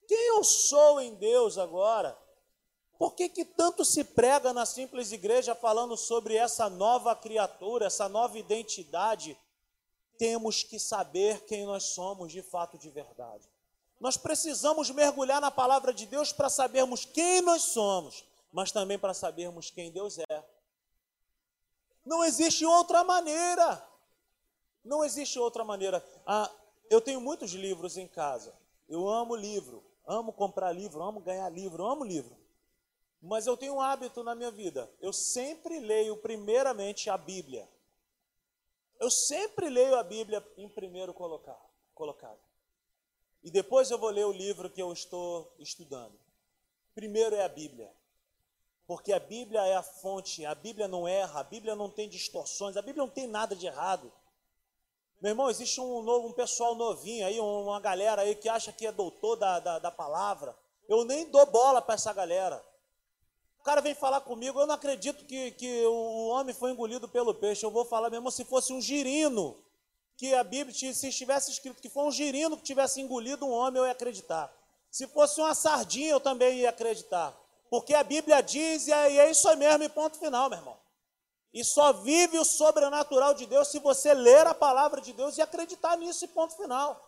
[0.09, 2.18] Quem eu sou em Deus agora?
[2.98, 8.09] Por que, que tanto se prega na simples igreja falando sobre essa nova criatura, essa
[8.09, 9.38] nova identidade?
[10.18, 13.48] Temos que saber quem nós somos de fato de verdade.
[14.00, 19.14] Nós precisamos mergulhar na palavra de Deus para sabermos quem nós somos, mas também para
[19.14, 20.44] sabermos quem Deus é.
[22.04, 23.87] Não existe outra maneira.
[24.85, 26.04] Não existe outra maneira.
[26.26, 26.50] Ah,
[26.90, 28.54] eu tenho muitos livros em casa.
[28.88, 32.37] Eu amo livro, amo comprar livro, amo ganhar livro, amo livro.
[33.20, 34.90] Mas eu tenho um hábito na minha vida.
[35.00, 37.68] Eu sempre leio primeiramente a Bíblia.
[38.98, 42.40] Eu sempre leio a Bíblia em primeiro colocado.
[43.42, 46.18] E depois eu vou ler o livro que eu estou estudando.
[46.94, 47.92] Primeiro é a Bíblia.
[48.87, 52.76] Porque a Bíblia é a fonte, a Bíblia não erra, a Bíblia não tem distorções,
[52.76, 54.12] a Bíblia não tem nada de errado.
[55.20, 58.87] Meu irmão, existe um, novo, um pessoal novinho aí, uma galera aí que acha que
[58.87, 60.56] é doutor da, da, da palavra.
[60.88, 62.64] Eu nem dou bola para essa galera
[63.68, 67.66] cara vem falar comigo, eu não acredito que, que o homem foi engolido pelo peixe.
[67.66, 69.62] Eu vou falar mesmo se fosse um girino,
[70.16, 73.78] que a Bíblia, se estivesse escrito que foi um girino que tivesse engolido um homem,
[73.78, 74.50] eu ia acreditar.
[74.90, 77.38] Se fosse uma sardinha, eu também ia acreditar.
[77.68, 80.76] Porque a Bíblia diz, e é, é isso mesmo, e ponto final, meu irmão.
[81.52, 85.42] E só vive o sobrenatural de Deus se você ler a palavra de Deus e
[85.42, 87.04] acreditar nisso, e ponto final.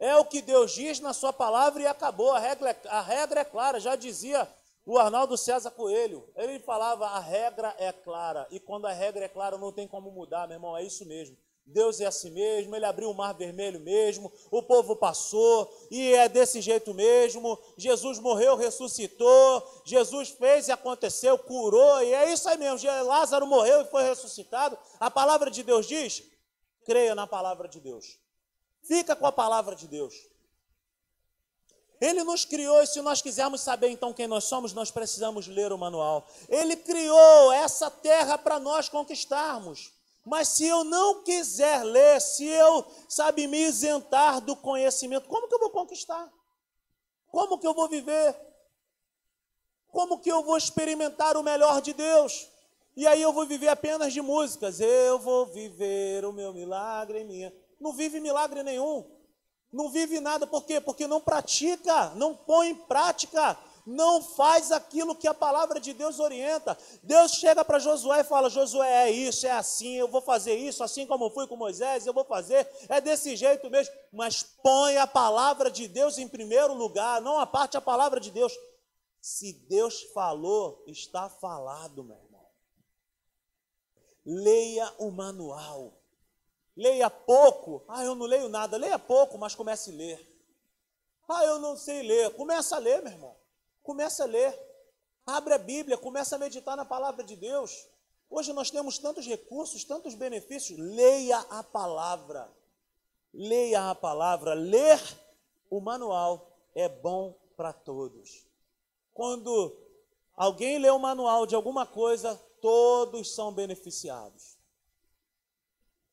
[0.00, 2.32] É o que Deus diz na sua palavra e acabou.
[2.32, 4.52] A regra, é, a regra é clara, já dizia
[4.84, 9.28] o Arnaldo César Coelho, ele falava: a regra é clara, e quando a regra é
[9.28, 11.36] clara, não tem como mudar, meu irmão, é isso mesmo.
[11.64, 16.28] Deus é assim mesmo, ele abriu o mar vermelho mesmo, o povo passou, e é
[16.28, 17.56] desse jeito mesmo.
[17.76, 22.88] Jesus morreu, ressuscitou, Jesus fez e aconteceu, curou, e é isso aí mesmo.
[23.04, 24.76] Lázaro morreu e foi ressuscitado.
[24.98, 26.24] A palavra de Deus diz:
[26.84, 28.18] creia na palavra de Deus.
[28.82, 30.31] Fica com a palavra de Deus.
[32.02, 35.72] Ele nos criou e se nós quisermos saber então quem nós somos, nós precisamos ler
[35.72, 36.26] o manual.
[36.48, 39.92] Ele criou essa terra para nós conquistarmos.
[40.24, 45.54] Mas se eu não quiser ler, se eu, sabe, me isentar do conhecimento, como que
[45.54, 46.28] eu vou conquistar?
[47.28, 48.36] Como que eu vou viver?
[49.86, 52.48] Como que eu vou experimentar o melhor de Deus?
[52.96, 54.80] E aí eu vou viver apenas de músicas.
[54.80, 57.54] Eu vou viver o meu milagre em minha.
[57.78, 59.08] Não vive milagre nenhum.
[59.72, 60.80] Não vive nada, por quê?
[60.80, 66.20] Porque não pratica, não põe em prática, não faz aquilo que a palavra de Deus
[66.20, 66.76] orienta.
[67.02, 70.84] Deus chega para Josué e fala: Josué, é isso, é assim, eu vou fazer isso,
[70.84, 73.94] assim como fui com Moisés, eu vou fazer, é desse jeito mesmo.
[74.12, 78.52] Mas põe a palavra de Deus em primeiro lugar, não aparte a palavra de Deus.
[79.20, 82.46] Se Deus falou, está falado, meu irmão.
[84.24, 86.01] Leia o manual.
[86.76, 87.84] Leia pouco.
[87.88, 88.76] Ah, eu não leio nada.
[88.76, 90.32] Leia pouco, mas comece a ler.
[91.28, 92.34] Ah, eu não sei ler.
[92.34, 93.36] Começa a ler, meu irmão.
[93.82, 94.58] Começa a ler.
[95.26, 97.86] Abre a Bíblia, começa a meditar na palavra de Deus.
[98.28, 100.78] Hoje nós temos tantos recursos, tantos benefícios.
[100.78, 102.50] Leia a palavra.
[103.32, 104.54] Leia a palavra.
[104.54, 105.00] Ler
[105.70, 108.46] o manual é bom para todos.
[109.14, 109.76] Quando
[110.34, 114.51] alguém lê o manual de alguma coisa, todos são beneficiados.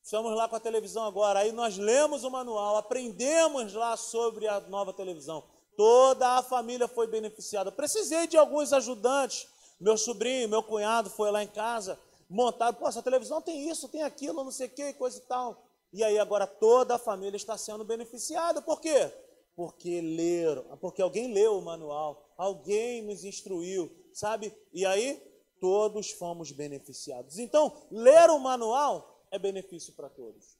[0.09, 1.37] Estamos lá com a televisão agora.
[1.37, 5.43] Aí nós lemos o manual, aprendemos lá sobre a nova televisão.
[5.77, 7.71] Toda a família foi beneficiada.
[7.71, 9.47] Precisei de alguns ajudantes.
[9.79, 12.73] Meu sobrinho, meu cunhado foi lá em casa, montaram.
[12.73, 15.63] Pô, essa televisão tem isso, tem aquilo, não sei o que, coisa e tal.
[15.93, 18.63] E aí agora toda a família está sendo beneficiada.
[18.63, 19.13] Por quê?
[19.55, 24.57] Porque leram, porque alguém leu o manual, alguém nos instruiu, sabe?
[24.73, 25.21] E aí
[25.61, 27.37] todos fomos beneficiados.
[27.37, 30.57] Então, ler o manual é benefício para todos.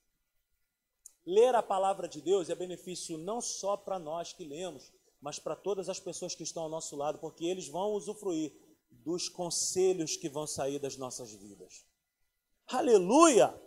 [1.25, 5.55] Ler a palavra de Deus é benefício não só para nós que lemos, mas para
[5.55, 8.53] todas as pessoas que estão ao nosso lado, porque eles vão usufruir
[8.89, 11.85] dos conselhos que vão sair das nossas vidas.
[12.67, 13.59] Aleluia!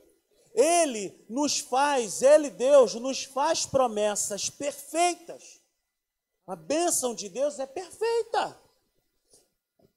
[0.55, 5.63] Ele nos faz, Ele, Deus, nos faz promessas perfeitas.
[6.47, 8.61] A bênção de Deus é perfeita.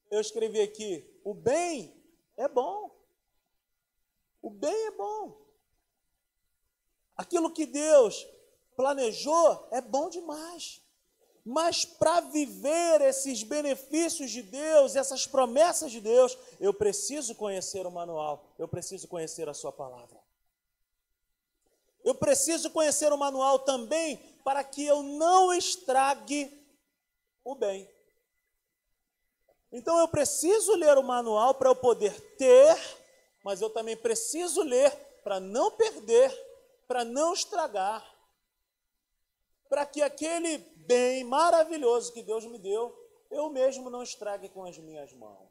[0.10, 1.94] Eu escrevi aqui: o bem
[2.38, 2.95] é bom.
[4.46, 5.36] O bem é bom.
[7.18, 8.24] Aquilo que Deus
[8.76, 10.84] planejou é bom demais.
[11.44, 17.92] Mas para viver esses benefícios de Deus, essas promessas de Deus, eu preciso conhecer o
[17.92, 20.24] manual, eu preciso conhecer a Sua palavra.
[22.04, 26.56] Eu preciso conhecer o manual também para que eu não estrague
[27.44, 27.90] o bem.
[29.72, 32.78] Então eu preciso ler o manual para eu poder ter,
[33.46, 34.92] mas eu também preciso ler
[35.24, 36.32] para não perder,
[36.88, 38.04] para não estragar,
[39.70, 42.92] para que aquele bem maravilhoso que Deus me deu,
[43.30, 45.48] eu mesmo não estrague com as minhas mãos.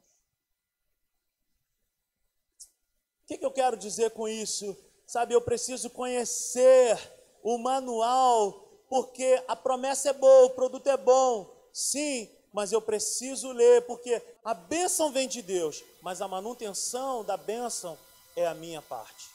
[3.23, 4.77] O que, que eu quero dizer com isso?
[5.07, 6.99] Sabe, eu preciso conhecer
[7.41, 13.51] o manual, porque a promessa é boa, o produto é bom, sim, mas eu preciso
[13.51, 17.97] ler, porque a bênção vem de Deus, mas a manutenção da bênção
[18.33, 19.29] é a minha parte.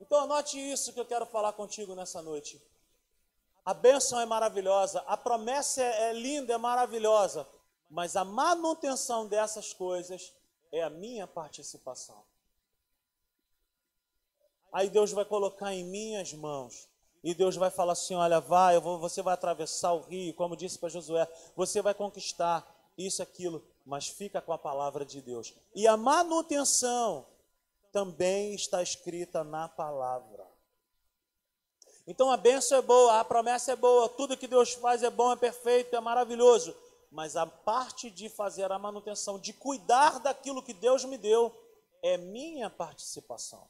[0.00, 2.62] Então anote isso que eu quero falar contigo nessa noite.
[3.64, 7.44] A bênção é maravilhosa, a promessa é, é linda, é maravilhosa,
[7.90, 10.32] mas a manutenção dessas coisas
[10.70, 12.22] é a minha participação.
[14.70, 16.88] Aí Deus vai colocar em minhas mãos.
[17.26, 20.78] E Deus vai falar assim: olha, vai, vou, você vai atravessar o rio, como disse
[20.78, 22.64] para Josué, você vai conquistar
[22.96, 25.52] isso, aquilo, mas fica com a palavra de Deus.
[25.74, 27.26] E a manutenção
[27.90, 30.46] também está escrita na palavra.
[32.06, 35.32] Então a bênção é boa, a promessa é boa, tudo que Deus faz é bom,
[35.32, 36.76] é perfeito, é maravilhoso.
[37.10, 41.52] Mas a parte de fazer a manutenção, de cuidar daquilo que Deus me deu,
[42.04, 43.68] é minha participação.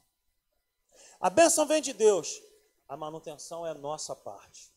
[1.19, 2.39] A bênção vem de Deus,
[2.87, 4.71] a manutenção é nossa parte.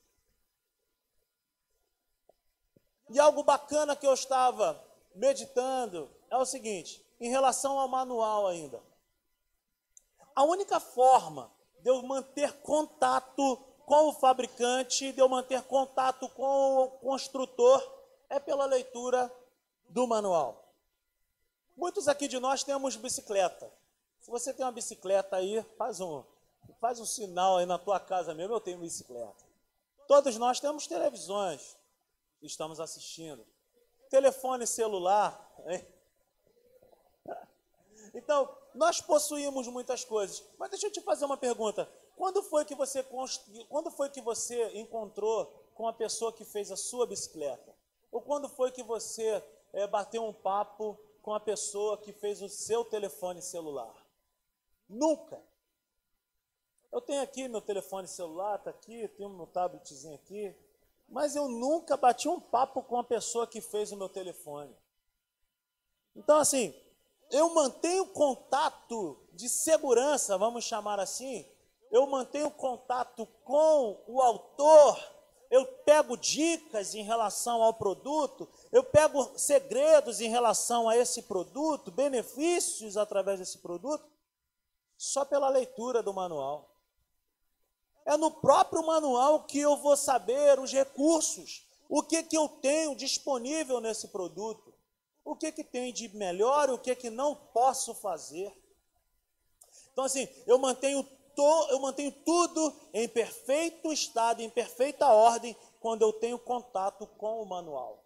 [3.09, 4.83] E algo bacana que eu estava
[5.15, 8.83] meditando é o seguinte, em relação ao manual ainda.
[10.35, 16.85] A única forma de eu manter contato com o fabricante, de eu manter contato com
[16.85, 17.83] o construtor,
[18.29, 19.33] é pela leitura
[19.89, 20.73] do manual.
[21.77, 23.73] Muitos aqui de nós temos bicicleta.
[24.21, 26.23] Se você tem uma bicicleta aí, faz um,
[26.81, 29.45] faz um sinal aí na tua casa mesmo, eu tenho bicicleta.
[30.09, 31.77] Todos nós temos televisões,
[32.43, 33.47] estamos assistindo.
[34.09, 35.55] Telefone celular.
[35.67, 35.87] Hein?
[38.13, 40.43] Então, nós possuímos muitas coisas.
[40.59, 41.89] Mas deixa eu te fazer uma pergunta.
[42.17, 43.05] Quando foi que você,
[43.69, 47.73] quando foi que você encontrou com a pessoa que fez a sua bicicleta?
[48.11, 49.41] Ou quando foi que você
[49.73, 53.95] é, bateu um papo com a pessoa que fez o seu telefone celular?
[54.89, 55.41] Nunca.
[56.93, 60.55] Eu tenho aqui meu telefone celular, está aqui, tenho meu tabletzinho aqui,
[61.09, 64.75] mas eu nunca bati um papo com a pessoa que fez o meu telefone.
[66.17, 66.75] Então, assim,
[67.31, 71.47] eu mantenho contato de segurança, vamos chamar assim,
[71.91, 74.99] eu mantenho contato com o autor,
[75.49, 81.91] eu pego dicas em relação ao produto, eu pego segredos em relação a esse produto,
[81.91, 84.09] benefícios através desse produto,
[84.97, 86.70] só pela leitura do manual.
[88.11, 92.97] É no próprio manual que eu vou saber os recursos, o que, que eu tenho
[92.97, 94.71] disponível nesse produto
[95.25, 98.53] o que, que tem de melhor o que, que não posso fazer.
[99.93, 101.03] Então, assim, eu mantenho,
[101.37, 107.43] to, eu mantenho tudo em perfeito estado, em perfeita ordem, quando eu tenho contato com
[107.43, 108.03] o manual.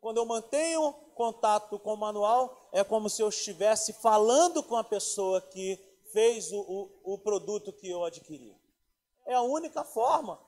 [0.00, 4.84] Quando eu mantenho contato com o manual, é como se eu estivesse falando com a
[4.84, 5.78] pessoa que
[6.12, 8.56] fez o, o, o produto que eu adquiri.
[9.26, 10.40] É a única forma.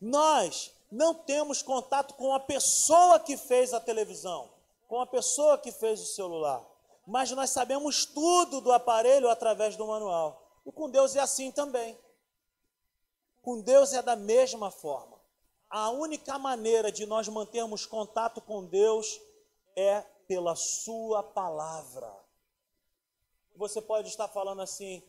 [0.00, 4.50] Nós não temos contato com a pessoa que fez a televisão,
[4.88, 6.62] com a pessoa que fez o celular,
[7.06, 10.42] mas nós sabemos tudo do aparelho através do manual.
[10.64, 11.98] E com Deus é assim também.
[13.40, 15.20] Com Deus é da mesma forma.
[15.68, 19.20] A única maneira de nós mantermos contato com Deus
[19.74, 22.21] é pela Sua palavra.
[23.56, 25.02] Você pode estar falando assim,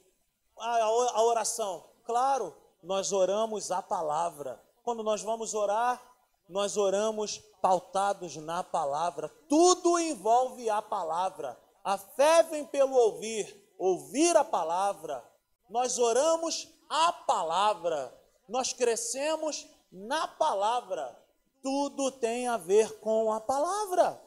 [0.59, 0.83] ah,
[1.13, 1.83] a oração.
[2.03, 4.61] Claro, nós oramos a palavra.
[4.83, 6.01] Quando nós vamos orar,
[6.49, 9.29] nós oramos pautados na palavra.
[9.47, 11.57] Tudo envolve a palavra.
[11.83, 15.23] A fé vem pelo ouvir, ouvir a palavra.
[15.69, 18.13] Nós oramos a palavra.
[18.47, 21.17] Nós crescemos na palavra.
[21.61, 24.21] Tudo tem a ver com a palavra.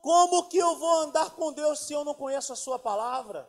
[0.00, 3.48] Como que eu vou andar com Deus se eu não conheço a Sua palavra?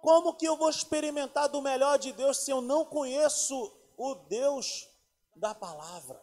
[0.00, 4.88] Como que eu vou experimentar do melhor de Deus se eu não conheço o Deus
[5.36, 6.22] da palavra.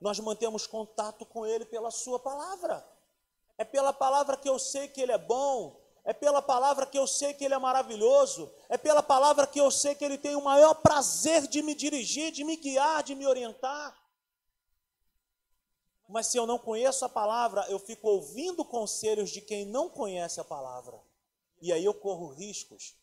[0.00, 2.86] Nós mantemos contato com Ele pela Sua palavra.
[3.58, 7.06] É pela palavra que eu sei que Ele é bom, é pela palavra que eu
[7.06, 10.44] sei que Ele é maravilhoso, é pela palavra que eu sei que Ele tem o
[10.44, 13.96] maior prazer de me dirigir, de me guiar, de me orientar.
[16.08, 20.40] Mas se eu não conheço a palavra, eu fico ouvindo conselhos de quem não conhece
[20.40, 21.00] a palavra.
[21.60, 22.94] E aí eu corro riscos.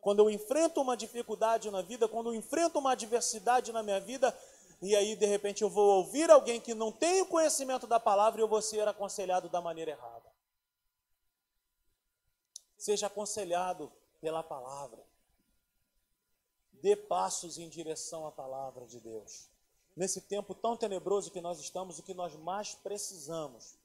[0.00, 4.36] Quando eu enfrento uma dificuldade na vida, quando eu enfrento uma adversidade na minha vida,
[4.80, 8.40] e aí de repente eu vou ouvir alguém que não tem o conhecimento da palavra
[8.40, 10.30] e eu vou ser aconselhado da maneira errada.
[12.78, 15.04] Seja aconselhado pela palavra.
[16.72, 19.49] Dê passos em direção à palavra de Deus.
[20.00, 23.76] Nesse tempo tão tenebroso que nós estamos, o que nós mais precisamos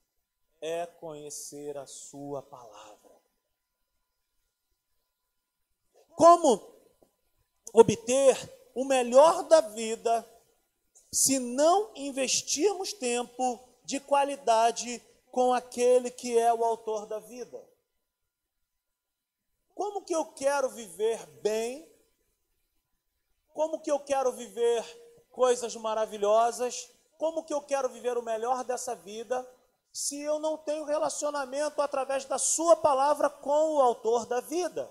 [0.61, 3.11] é conhecer a Sua palavra.
[6.11, 6.73] Como
[7.73, 8.37] obter
[8.73, 10.25] o melhor da vida
[11.11, 17.61] se não investirmos tempo de qualidade com aquele que é o autor da vida?
[19.73, 21.85] Como que eu quero viver bem?
[23.53, 25.04] Como que eu quero viver
[25.35, 26.89] coisas maravilhosas?
[27.17, 29.45] Como que eu quero viver o melhor dessa vida
[29.91, 34.89] se eu não tenho relacionamento através da sua palavra com o autor da vida?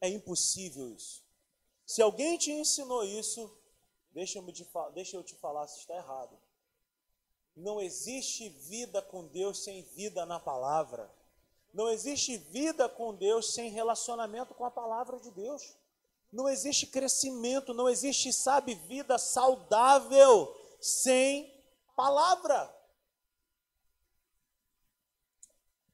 [0.00, 1.24] É impossível isso.
[1.86, 3.56] Se alguém te ensinou isso,
[4.10, 6.36] deixa eu, te, deixa eu te falar se está errado.
[7.56, 11.10] Não existe vida com Deus sem vida na palavra.
[11.72, 15.76] Não existe vida com Deus sem relacionamento com a palavra de Deus.
[16.32, 21.52] Não existe crescimento, não existe, sabe, vida saudável sem
[21.94, 22.74] palavra.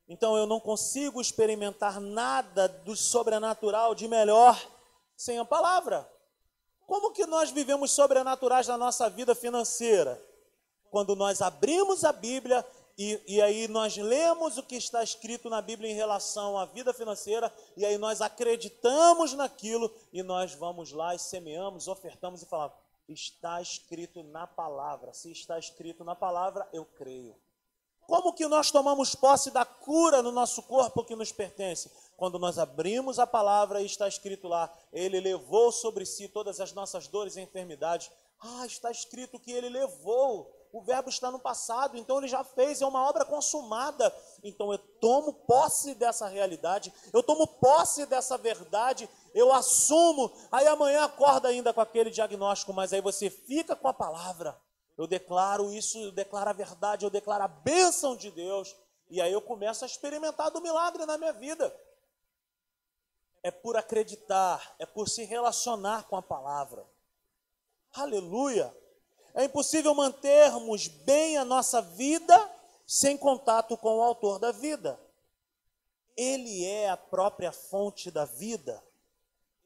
[0.08, 4.60] Então eu não consigo experimentar nada do sobrenatural de melhor
[5.16, 6.10] sem a palavra.
[6.86, 10.22] Como que nós vivemos sobrenaturais na nossa vida financeira?
[10.90, 12.66] Quando nós abrimos a Bíblia
[12.98, 16.92] e, e, aí nós lemos o que está escrito na Bíblia em relação à vida
[16.92, 22.76] financeira, e aí nós acreditamos naquilo, e nós vamos lá e semeamos, ofertamos e falamos:
[23.08, 25.12] está escrito na palavra.
[25.12, 27.36] Se está escrito na palavra, eu creio.
[28.06, 31.90] Como que nós tomamos posse da cura no nosso corpo que nos pertence?
[32.16, 36.72] Quando nós abrimos a palavra e está escrito lá, ele levou sobre si todas as
[36.72, 38.10] nossas dores e enfermidades.
[38.40, 40.61] Ah, está escrito que ele levou.
[40.72, 44.10] O verbo está no passado, então ele já fez, é uma obra consumada.
[44.42, 50.32] Então eu tomo posse dessa realidade, eu tomo posse dessa verdade, eu assumo.
[50.50, 54.58] Aí amanhã acorda ainda com aquele diagnóstico, mas aí você fica com a palavra.
[54.96, 58.74] Eu declaro isso, eu declaro a verdade, eu declaro a bênção de Deus.
[59.10, 61.70] E aí eu começo a experimentar do milagre na minha vida.
[63.42, 66.86] É por acreditar, é por se relacionar com a palavra.
[67.92, 68.74] Aleluia!
[69.34, 72.50] É impossível mantermos bem a nossa vida
[72.86, 75.00] sem contato com o autor da vida.
[76.16, 78.82] Ele é a própria fonte da vida.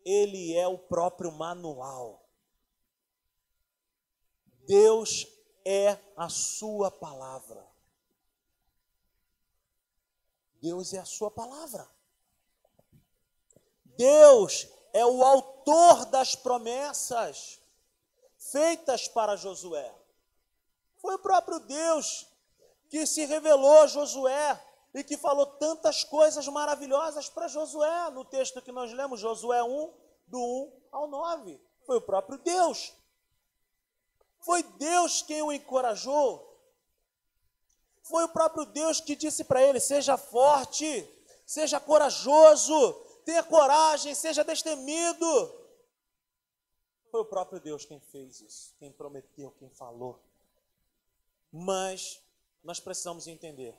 [0.05, 2.25] Ele é o próprio manual.
[4.67, 5.27] Deus
[5.65, 7.67] é a sua palavra.
[10.61, 11.89] Deus é a sua palavra.
[13.85, 17.61] Deus é o autor das promessas
[18.51, 19.95] feitas para Josué.
[20.99, 22.27] Foi o próprio Deus
[22.89, 24.63] que se revelou a Josué
[24.95, 29.93] e que falou tantas coisas maravilhosas para Josué no texto que nós lemos, Josué 1,
[30.27, 31.61] do 1 ao 9.
[31.85, 32.93] Foi o próprio Deus.
[34.41, 36.47] Foi Deus quem o encorajou.
[38.03, 41.09] Foi o próprio Deus que disse para ele: seja forte,
[41.45, 42.93] seja corajoso,
[43.25, 45.66] tenha coragem, seja destemido.
[47.17, 50.21] Foi o próprio Deus quem fez isso, quem prometeu, quem falou.
[51.51, 52.21] Mas
[52.63, 53.75] nós precisamos entender: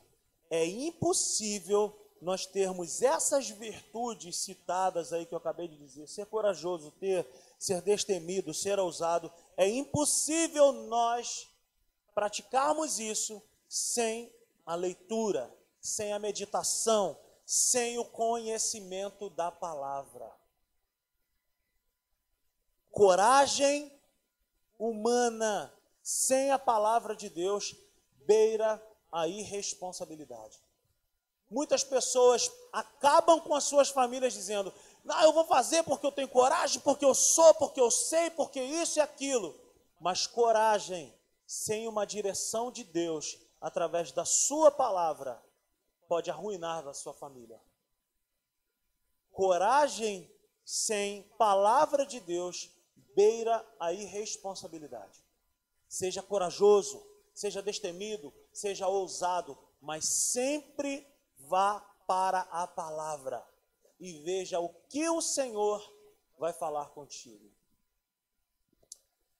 [0.50, 6.90] é impossível nós termos essas virtudes citadas aí que eu acabei de dizer, ser corajoso,
[6.98, 7.24] ter,
[7.56, 11.48] ser destemido, ser ousado, é impossível nós
[12.16, 14.34] praticarmos isso sem
[14.66, 15.48] a leitura,
[15.80, 17.16] sem a meditação,
[17.46, 20.28] sem o conhecimento da palavra.
[22.98, 23.92] Coragem
[24.76, 25.72] humana
[26.02, 27.76] sem a palavra de Deus
[28.26, 30.60] beira a irresponsabilidade.
[31.48, 34.74] Muitas pessoas acabam com as suas famílias dizendo:
[35.04, 38.60] não, eu vou fazer porque eu tenho coragem, porque eu sou, porque eu sei, porque
[38.60, 39.54] isso e aquilo.
[40.00, 41.14] Mas coragem
[41.46, 45.40] sem uma direção de Deus, através da sua palavra,
[46.08, 47.60] pode arruinar a sua família.
[49.30, 50.28] Coragem
[50.64, 52.76] sem palavra de Deus
[53.18, 55.18] beira a irresponsabilidade.
[55.88, 57.04] Seja corajoso,
[57.34, 61.04] seja destemido, seja ousado, mas sempre
[61.36, 63.44] vá para a palavra
[63.98, 65.82] e veja o que o Senhor
[66.38, 67.50] vai falar contigo.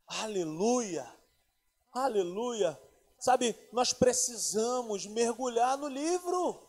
[0.08, 1.08] Aleluia!
[1.92, 2.76] Aleluia!
[3.16, 6.68] Sabe, nós precisamos mergulhar no livro.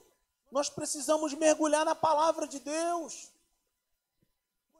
[0.51, 3.31] Nós precisamos mergulhar na palavra de Deus.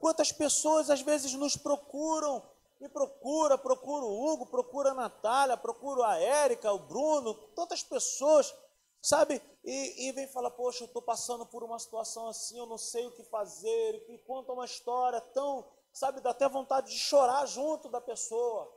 [0.00, 2.42] Quantas pessoas às vezes nos procuram,
[2.80, 8.54] me procura, procura o Hugo, procura a Natália, procura a Érica, o Bruno, tantas pessoas,
[9.02, 9.42] sabe?
[9.62, 13.06] E, e vem falar, poxa, eu estou passando por uma situação assim, eu não sei
[13.06, 17.90] o que fazer, e conta uma história tão, sabe, dá até vontade de chorar junto
[17.90, 18.74] da pessoa.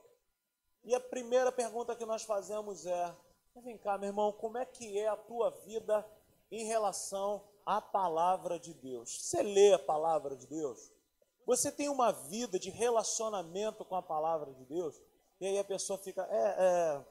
[0.83, 3.15] E a primeira pergunta que nós fazemos é:
[3.63, 6.05] vem cá, meu irmão, como é que é a tua vida
[6.51, 9.21] em relação à palavra de Deus?
[9.21, 10.91] Você lê a palavra de Deus?
[11.45, 14.99] Você tem uma vida de relacionamento com a palavra de Deus?
[15.39, 17.05] E aí a pessoa fica, é, é,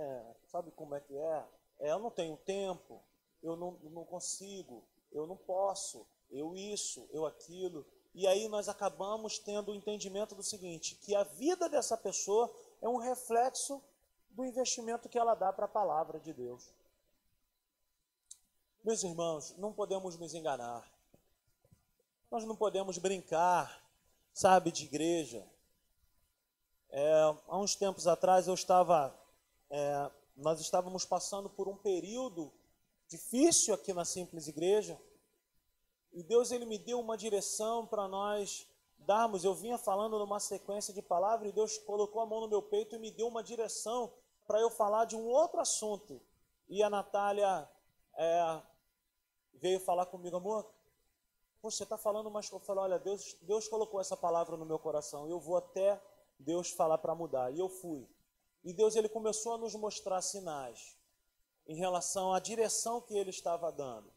[0.00, 1.44] é sabe como é que é?
[1.80, 1.90] é?
[1.90, 3.02] Eu não tenho tempo,
[3.42, 7.84] eu não, não consigo, eu não posso, eu isso, eu aquilo.
[8.14, 12.88] E aí nós acabamos tendo o entendimento do seguinte, que a vida dessa pessoa é
[12.88, 13.82] um reflexo
[14.30, 16.72] do investimento que ela dá para a palavra de Deus.
[18.84, 20.93] Meus irmãos, não podemos nos enganar.
[22.34, 23.80] Nós não podemos brincar,
[24.32, 25.46] sabe, de igreja.
[26.90, 29.16] É, há uns tempos atrás eu estava,
[29.70, 32.52] é, nós estávamos passando por um período
[33.06, 35.00] difícil aqui na Simples Igreja.
[36.12, 38.66] E Deus ele me deu uma direção para nós
[38.98, 42.62] darmos, eu vinha falando numa sequência de palavras e Deus colocou a mão no meu
[42.62, 44.12] peito e me deu uma direção
[44.44, 46.20] para eu falar de um outro assunto.
[46.68, 47.70] E a Natália
[48.16, 48.62] é,
[49.52, 50.73] veio falar comigo, amor,
[51.70, 55.28] você está falando, mas eu falei, olha, Deus, Deus colocou essa palavra no meu coração,
[55.28, 56.00] eu vou até
[56.38, 57.50] Deus falar para mudar.
[57.52, 58.06] E eu fui.
[58.62, 60.96] E Deus ele começou a nos mostrar sinais
[61.66, 64.12] em relação à direção que ele estava dando.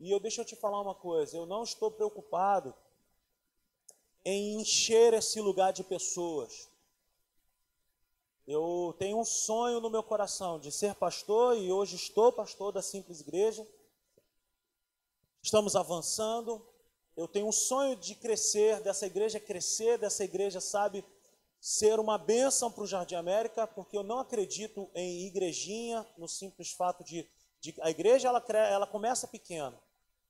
[0.00, 2.74] E eu deixa eu te falar uma coisa, eu não estou preocupado
[4.24, 6.68] em encher esse lugar de pessoas.
[8.46, 12.82] Eu tenho um sonho no meu coração de ser pastor e hoje estou pastor da
[12.82, 13.66] Simples Igreja.
[15.42, 16.64] Estamos avançando.
[17.16, 21.04] Eu tenho um sonho de crescer, dessa igreja crescer, dessa igreja, sabe,
[21.60, 26.70] ser uma bênção para o Jardim América, porque eu não acredito em igrejinha, no simples
[26.70, 27.28] fato de,
[27.60, 29.76] de a igreja ela, ela começa pequena,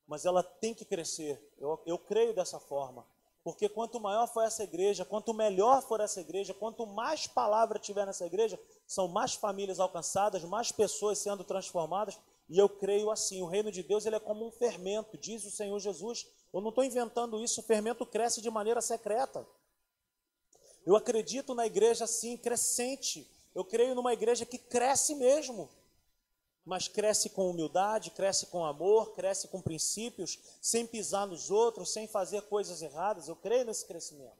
[0.06, 1.40] mas ela tem que crescer.
[1.58, 3.06] Eu, eu creio dessa forma.
[3.44, 8.06] Porque quanto maior for essa igreja, quanto melhor for essa igreja, quanto mais palavra tiver
[8.06, 12.18] nessa igreja, são mais famílias alcançadas, mais pessoas sendo transformadas.
[12.52, 15.50] E eu creio assim, o reino de Deus ele é como um fermento, diz o
[15.50, 16.26] Senhor Jesus.
[16.52, 19.46] Eu não estou inventando isso, o fermento cresce de maneira secreta.
[20.84, 23.26] Eu acredito na igreja assim, crescente.
[23.54, 25.70] Eu creio numa igreja que cresce mesmo
[26.64, 32.06] mas cresce com humildade, cresce com amor, cresce com princípios, sem pisar nos outros, sem
[32.06, 33.28] fazer coisas erradas.
[33.28, 34.36] Eu creio nesse crescimento.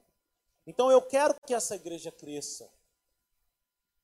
[0.65, 2.69] Então eu quero que essa igreja cresça.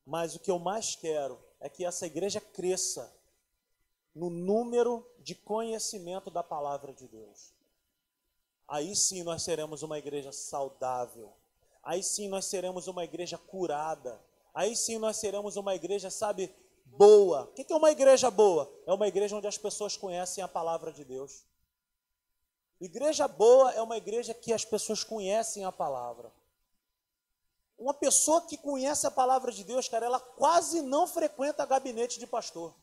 [0.05, 3.09] Mas o que eu mais quero é que essa igreja cresça
[4.13, 7.53] no número de conhecimento da palavra de Deus.
[8.67, 11.33] Aí sim nós seremos uma igreja saudável.
[11.83, 14.21] Aí sim nós seremos uma igreja curada.
[14.53, 16.53] Aí sim nós seremos uma igreja, sabe,
[16.85, 17.43] boa.
[17.43, 18.71] O que é uma igreja boa?
[18.85, 21.43] É uma igreja onde as pessoas conhecem a palavra de Deus.
[22.79, 26.31] Igreja boa é uma igreja que as pessoas conhecem a palavra.
[27.77, 32.27] Uma pessoa que conhece a palavra de Deus, cara, ela quase não frequenta gabinete de
[32.27, 32.73] pastor.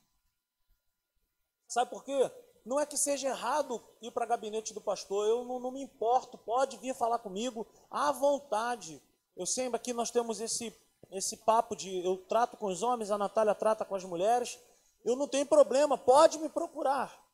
[1.68, 2.30] Sabe por quê?
[2.64, 6.36] Não é que seja errado ir para gabinete do pastor, eu não, não me importo,
[6.36, 9.00] pode vir falar comigo à vontade.
[9.36, 10.74] Eu sempre aqui nós temos esse
[11.10, 14.58] esse papo de eu trato com os homens, a Natália trata com as mulheres,
[15.04, 17.24] eu não tenho problema, pode me procurar.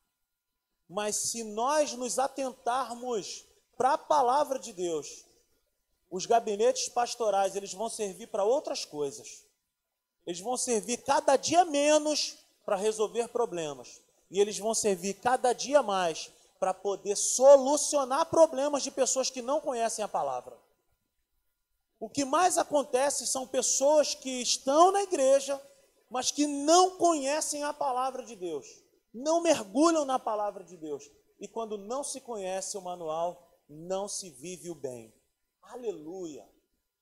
[0.89, 5.24] Mas se nós nos atentarmos para a palavra de Deus,
[6.11, 9.47] os gabinetes pastorais, eles vão servir para outras coisas.
[10.26, 14.03] Eles vão servir cada dia menos para resolver problemas.
[14.33, 19.61] E eles vão servir cada dia mais para poder solucionar problemas de pessoas que não
[19.61, 20.57] conhecem a palavra.
[22.01, 25.61] O que mais acontece são pessoas que estão na igreja,
[26.09, 28.66] mas que não conhecem a palavra de Deus,
[29.12, 31.11] não mergulham na palavra de Deus.
[31.39, 35.14] E quando não se conhece o manual, não se vive o bem.
[35.62, 36.49] Aleluia!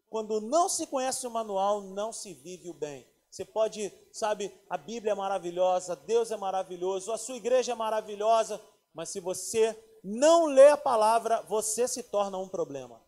[0.09, 3.07] Quando não se conhece o manual, não se vive o bem.
[3.31, 8.61] Você pode, sabe, a Bíblia é maravilhosa, Deus é maravilhoso, a sua igreja é maravilhosa,
[8.93, 13.01] mas se você não lê a palavra, você se torna um problema.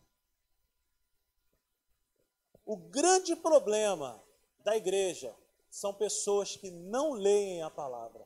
[2.65, 4.23] O grande problema
[4.59, 5.35] da igreja
[5.69, 8.25] são pessoas que não leem a palavra.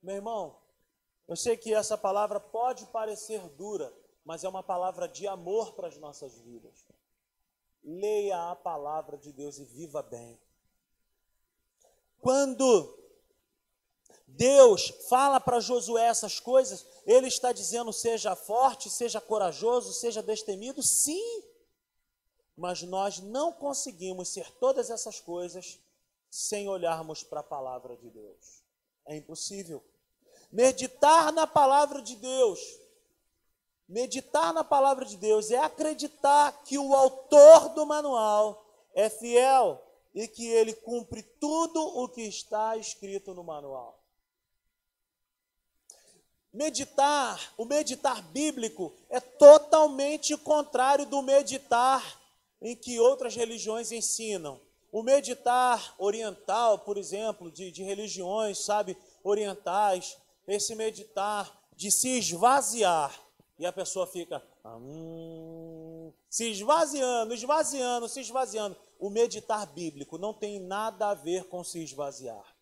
[0.00, 0.56] Meu irmão,
[1.26, 3.92] eu sei que essa palavra pode parecer dura,
[4.24, 6.86] mas é uma palavra de amor para as nossas vidas.
[7.82, 10.38] Leia a palavra de Deus e viva bem.
[12.20, 12.98] Quando
[14.26, 20.82] Deus fala para Josué essas coisas, ele está dizendo: seja forte, seja corajoso, seja destemido,
[20.82, 21.42] sim.
[22.56, 25.78] Mas nós não conseguimos ser todas essas coisas
[26.30, 28.62] sem olharmos para a palavra de Deus.
[29.06, 29.82] É impossível.
[30.52, 32.60] Meditar na palavra de Deus,
[33.88, 38.64] meditar na palavra de Deus é acreditar que o autor do manual
[38.94, 39.87] é fiel
[40.18, 44.02] e que ele cumpre tudo o que está escrito no manual.
[46.52, 52.20] Meditar, o meditar bíblico é totalmente contrário do meditar
[52.60, 54.60] em que outras religiões ensinam.
[54.90, 63.16] O meditar oriental, por exemplo, de, de religiões, sabe, orientais, esse meditar de se esvaziar,
[63.56, 64.44] e a pessoa fica
[66.28, 68.76] se esvaziando, esvaziando, se esvaziando.
[68.98, 72.56] O meditar bíblico não tem nada a ver com se esvaziar.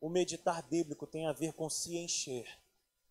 [0.00, 2.48] O meditar bíblico tem a ver com se encher.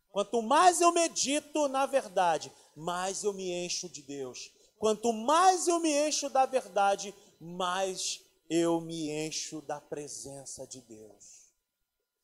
[0.09, 4.51] Quanto mais eu medito na verdade, mais eu me encho de Deus.
[4.79, 11.47] Quanto mais eu me encho da verdade, mais eu me encho da presença de Deus.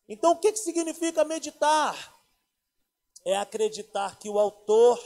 [0.08, 2.22] Então, o que, que significa meditar?
[3.26, 5.00] É acreditar que o autor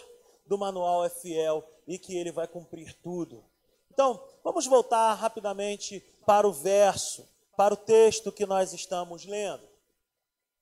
[0.48, 3.43] do manual é fiel e que ele vai cumprir tudo.
[3.91, 9.68] Então, vamos voltar rapidamente para o verso, para o texto que nós estamos lendo.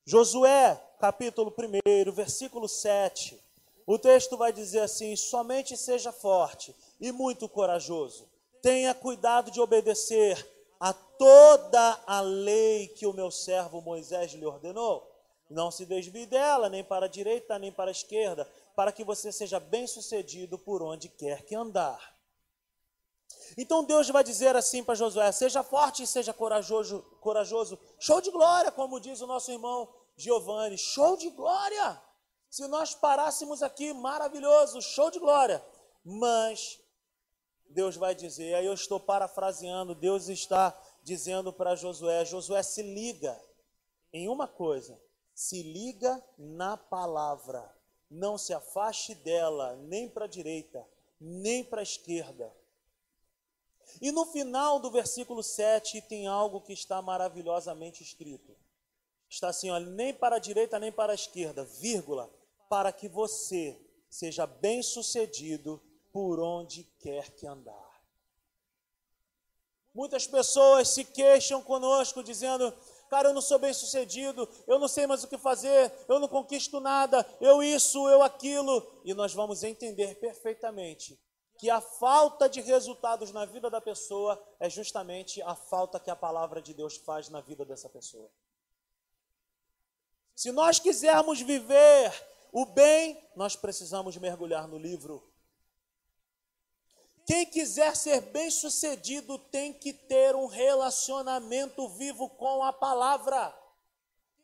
[0.05, 3.41] Josué, capítulo 1, versículo 7.
[3.87, 8.27] O texto vai dizer assim: somente seja forte e muito corajoso.
[8.61, 10.47] Tenha cuidado de obedecer
[10.79, 15.11] a toda a lei que o meu servo Moisés lhe ordenou.
[15.49, 19.31] Não se desvie dela, nem para a direita, nem para a esquerda, para que você
[19.31, 22.15] seja bem-sucedido por onde quer que andar.
[23.57, 27.79] Então Deus vai dizer assim para Josué: seja forte e seja corajoso, corajoso.
[27.99, 30.77] Show de glória, como diz o nosso irmão Giovanni.
[30.77, 32.01] Show de glória!
[32.49, 35.63] Se nós parássemos aqui, maravilhoso, show de glória.
[36.03, 36.79] Mas
[37.69, 43.39] Deus vai dizer, aí eu estou parafraseando, Deus está dizendo para Josué: Josué, se liga
[44.13, 44.97] em uma coisa,
[45.33, 47.74] se liga na palavra,
[48.09, 50.87] não se afaste dela, nem para a direita,
[51.19, 52.53] nem para a esquerda.
[54.01, 58.55] E no final do versículo 7 tem algo que está maravilhosamente escrito.
[59.29, 62.29] Está assim, olha, nem para a direita, nem para a esquerda, vírgula,
[62.69, 63.79] para que você
[64.09, 65.81] seja bem-sucedido
[66.11, 67.85] por onde quer que andar.
[69.93, 72.73] Muitas pessoas se queixam conosco dizendo:
[73.15, 76.27] Cara, eu não sou bem sucedido, eu não sei mais o que fazer, eu não
[76.27, 78.85] conquisto nada, eu isso, eu aquilo.
[79.05, 81.17] E nós vamos entender perfeitamente
[81.57, 86.15] que a falta de resultados na vida da pessoa é justamente a falta que a
[86.15, 88.29] palavra de Deus faz na vida dessa pessoa.
[90.35, 92.11] Se nós quisermos viver
[92.51, 95.25] o bem, nós precisamos mergulhar no livro
[97.25, 103.51] quem quiser ser bem-sucedido tem que ter um relacionamento vivo com a palavra.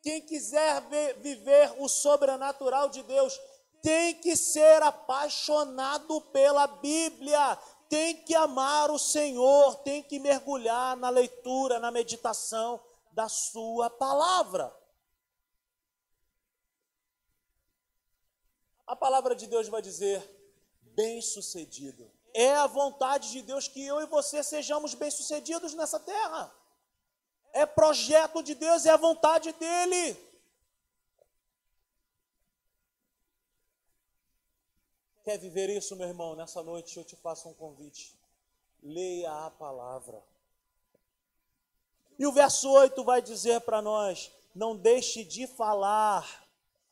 [0.02, 0.82] Quem quiser
[1.20, 3.40] viver o sobrenatural de Deus
[3.84, 7.56] tem que ser apaixonado pela Bíblia,
[7.88, 14.76] tem que amar o Senhor, tem que mergulhar na leitura, na meditação da Sua palavra.
[18.88, 20.28] A palavra de Deus vai dizer:
[20.96, 26.54] bem-sucedido é a vontade de Deus que eu e você sejamos bem-sucedidos nessa terra.
[27.54, 30.18] É projeto de Deus, é a vontade dele.
[35.24, 36.36] Quer viver isso, meu irmão?
[36.36, 38.16] Nessa noite eu te faço um convite.
[38.82, 40.24] Leia a palavra.
[42.18, 46.41] E o verso 8 vai dizer para nós: não deixe de falar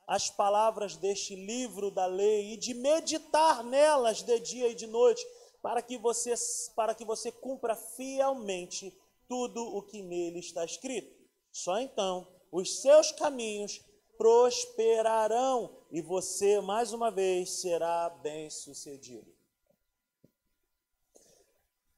[0.09, 5.23] as palavras deste livro da lei e de meditar nelas de dia e de noite,
[5.61, 6.33] para que você,
[6.75, 8.91] para que você cumpra fielmente
[9.27, 11.15] tudo o que nele está escrito.
[11.51, 13.81] Só então os seus caminhos
[14.17, 19.31] prosperarão e você, mais uma vez, será bem-sucedido.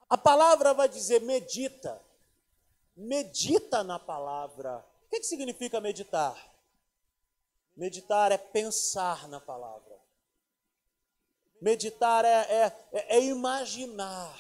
[0.09, 2.01] A palavra vai dizer medita.
[2.93, 4.86] Medita na palavra.
[5.05, 6.51] O que, que significa meditar?
[7.82, 10.00] Meditar é pensar na palavra.
[11.60, 14.40] Meditar é, é, é, é imaginar.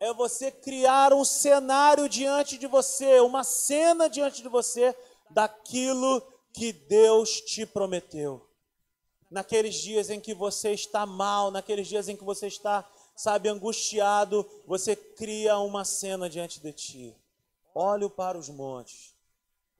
[0.00, 4.96] é você criar um cenário diante de você, uma cena diante de você
[5.28, 8.48] daquilo que Deus te prometeu.
[9.30, 14.50] Naqueles dias em que você está mal, naqueles dias em que você está, sabe, angustiado,
[14.66, 17.16] você cria uma cena diante de ti.
[17.74, 19.14] Olho para os montes,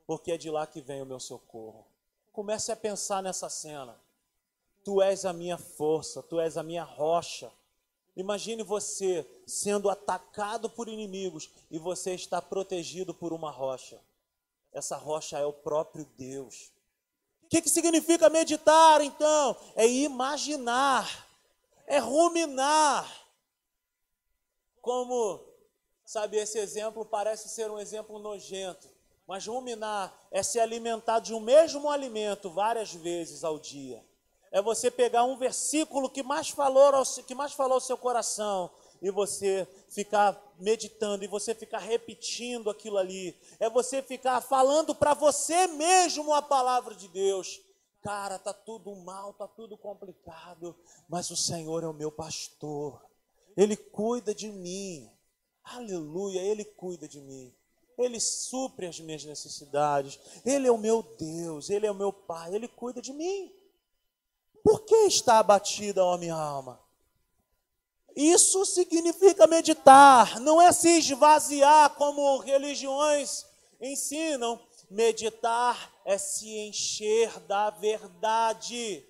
[0.06, 1.89] porque é de lá que vem o meu socorro.
[2.32, 4.00] Comece a pensar nessa cena.
[4.84, 7.52] Tu és a minha força, tu és a minha rocha.
[8.16, 14.00] Imagine você sendo atacado por inimigos e você está protegido por uma rocha.
[14.72, 16.72] Essa rocha é o próprio Deus.
[17.42, 19.56] O que, que significa meditar, então?
[19.74, 21.26] É imaginar,
[21.86, 23.10] é ruminar.
[24.80, 25.44] Como,
[26.04, 28.88] sabe, esse exemplo parece ser um exemplo nojento,
[29.30, 34.04] mas ruminar é se alimentar de um mesmo alimento várias vezes ao dia.
[34.50, 38.68] É você pegar um versículo que mais falou ao, que mais falou ao seu coração
[39.00, 43.38] e você ficar meditando e você ficar repetindo aquilo ali.
[43.60, 47.60] É você ficar falando para você mesmo a palavra de Deus.
[48.02, 50.76] Cara, tá tudo mal, tá tudo complicado,
[51.08, 53.00] mas o Senhor é o meu pastor.
[53.56, 55.08] Ele cuida de mim.
[55.62, 57.54] Aleluia, ele cuida de mim.
[58.00, 60.18] Ele supre as minhas necessidades.
[60.44, 63.52] Ele é o meu Deus, ele é o meu Pai, ele cuida de mim.
[64.64, 66.80] Por que está abatida a minha alma?
[68.16, 73.46] Isso significa meditar, não é se esvaziar como religiões
[73.80, 74.60] ensinam.
[74.90, 79.06] Meditar é se encher da verdade.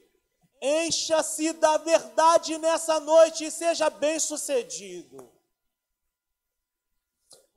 [0.61, 5.40] Encha-se da verdade nessa noite e seja bem-sucedido.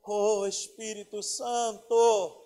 [0.06, 2.40] Oh Espírito Santo.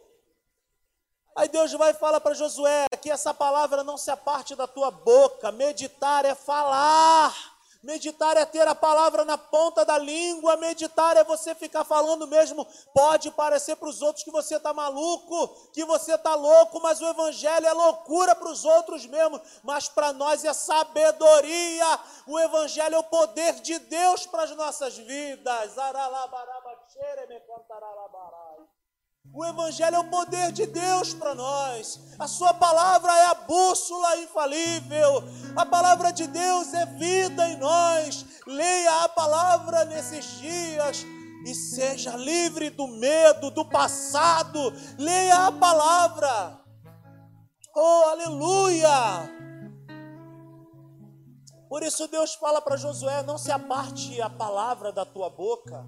[1.37, 5.51] Aí Deus vai falar para Josué que essa palavra não se aparte da tua boca.
[5.53, 7.35] Meditar é falar.
[7.81, 12.67] Meditar é ter a palavra na ponta da língua, meditar é você ficar falando mesmo.
[12.93, 17.07] Pode parecer para os outros que você está maluco, que você está louco, mas o
[17.07, 22.01] Evangelho é loucura para os outros mesmo, mas para nós é sabedoria.
[22.27, 25.79] O Evangelho é o poder de Deus para as nossas vidas.
[29.35, 32.01] O Evangelho é o poder de Deus para nós.
[32.19, 35.23] A Sua palavra é a bússola infalível.
[35.55, 38.25] A palavra de Deus é vida em nós.
[38.47, 41.05] Leia a palavra nesses dias
[41.47, 44.73] e seja livre do medo, do passado.
[44.99, 46.59] Leia a palavra.
[47.77, 49.39] Oh, aleluia!
[51.69, 55.85] Por isso Deus fala para Josué: não se aparte a palavra da tua boca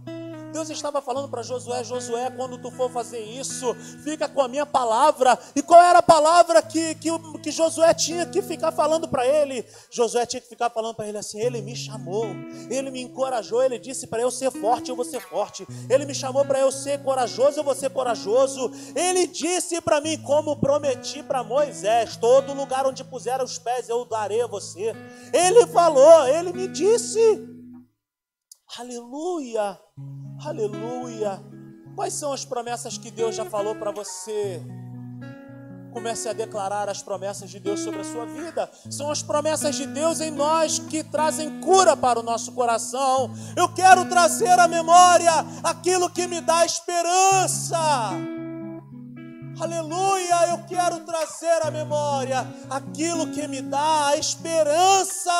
[0.50, 3.74] Deus estava falando para Josué: Josué, quando tu for fazer isso,
[4.04, 5.38] fica com a minha palavra.
[5.54, 7.10] E qual era a palavra que, que,
[7.42, 9.64] que Josué tinha que ficar falando para ele?
[9.90, 12.26] Josué tinha que ficar falando para ele assim: Ele me chamou,
[12.68, 15.66] ele me encorajou, ele disse para eu ser forte, eu vou ser forte.
[15.88, 18.70] Ele me chamou para eu ser corajoso, eu vou ser corajoso.
[18.94, 24.04] Ele disse para mim, como prometi para Moisés: Todo lugar onde puser os pés eu
[24.04, 24.94] darei a você.
[25.32, 27.20] Ele falou, ele me disse.
[28.78, 29.78] Aleluia.
[30.44, 31.42] Aleluia.
[31.94, 34.62] Quais são as promessas que Deus já falou para você?
[35.92, 38.70] Comece a declarar as promessas de Deus sobre a sua vida.
[38.88, 43.30] São as promessas de Deus em nós que trazem cura para o nosso coração.
[43.54, 45.32] Eu quero trazer à memória
[45.62, 47.78] aquilo que me dá esperança.
[49.60, 50.48] Aleluia!
[50.48, 55.32] Eu quero trazer à memória aquilo que me dá a esperança.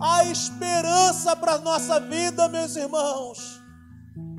[0.00, 3.63] A esperança para a nossa vida, meus irmãos.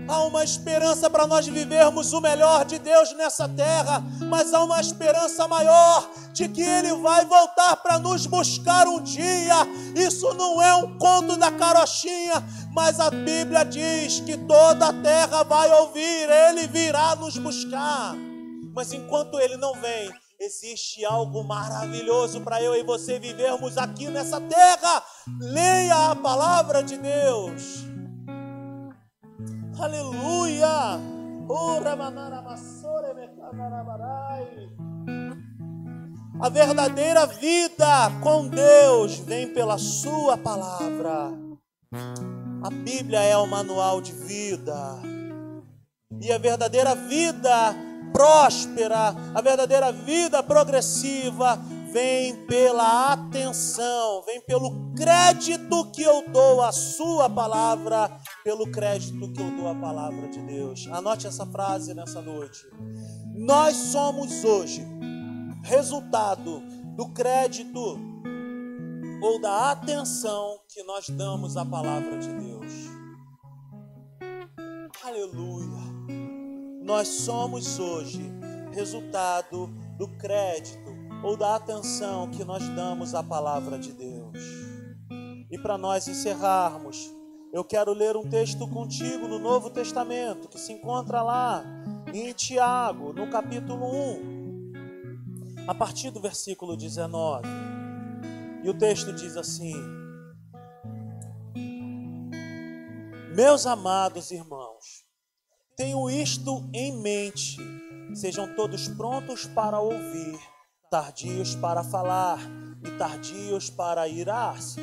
[0.08, 4.80] Há uma esperança para nós vivermos o melhor de Deus nessa terra, mas há uma
[4.80, 9.56] esperança maior de que Ele vai voltar para nos buscar um dia.
[9.95, 15.43] Isso não é um conto da carochinha, mas a Bíblia diz que toda a terra
[15.43, 18.16] vai ouvir, Ele virá nos buscar.
[18.76, 24.39] Mas enquanto Ele não vem, existe algo maravilhoso para eu e você vivermos aqui nessa
[24.39, 25.03] terra.
[25.39, 27.94] Leia a palavra de Deus.
[29.80, 30.99] Aleluia!
[36.39, 41.32] A verdadeira vida com Deus vem pela Sua palavra.
[42.63, 44.99] A Bíblia é o manual de vida.
[46.21, 47.76] E a verdadeira vida
[48.13, 51.59] próspera, a verdadeira vida progressiva
[51.95, 59.41] vem pela atenção, vem pelo crédito que eu dou à Sua palavra, pelo crédito que
[59.41, 60.89] eu dou à palavra de Deus.
[60.91, 62.67] Anote essa frase nessa noite.
[63.33, 64.85] Nós somos hoje
[65.63, 66.59] resultado
[66.97, 67.97] do crédito
[69.21, 72.73] ou da atenção que nós damos à palavra de Deus.
[75.01, 75.79] aleluia.
[76.83, 78.21] Nós somos hoje
[78.73, 79.67] resultado
[79.97, 80.84] do crédito
[81.26, 84.38] ou da atenção que nós damos à palavra de Deus.
[85.49, 87.11] E para nós encerrarmos,
[87.51, 91.65] eu quero ler um texto contigo no Novo Testamento, que se encontra lá
[92.13, 97.47] em Tiago, no capítulo 1, a partir do versículo 19.
[98.63, 99.73] E o texto diz assim:
[103.36, 105.03] Meus amados irmãos,
[105.76, 107.57] tenho isto em mente,
[108.13, 110.55] sejam todos prontos para ouvir,
[110.95, 112.39] tardios para falar
[112.81, 114.79] e tardios para irar-se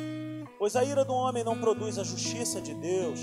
[0.59, 3.19] Pois a ira do homem não produz a justiça de Deus.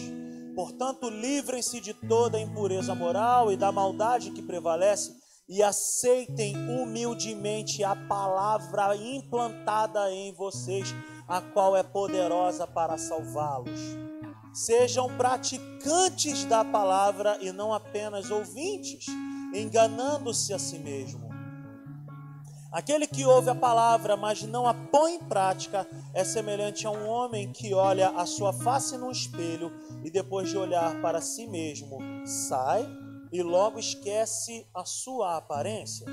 [0.56, 5.14] Portanto, livrem-se de toda a impureza moral e da maldade que prevalece
[5.48, 10.92] e aceitem humildemente a palavra implantada em vocês,
[11.28, 13.80] a qual é poderosa para salvá-los.
[14.52, 19.06] Sejam praticantes da palavra e não apenas ouvintes,
[19.54, 21.29] enganando-se a si mesmo.
[22.72, 27.08] Aquele que ouve a palavra, mas não a põe em prática, é semelhante a um
[27.08, 29.72] homem que olha a sua face no espelho
[30.04, 32.88] e depois de olhar para si mesmo, sai
[33.32, 36.06] e logo esquece a sua aparência.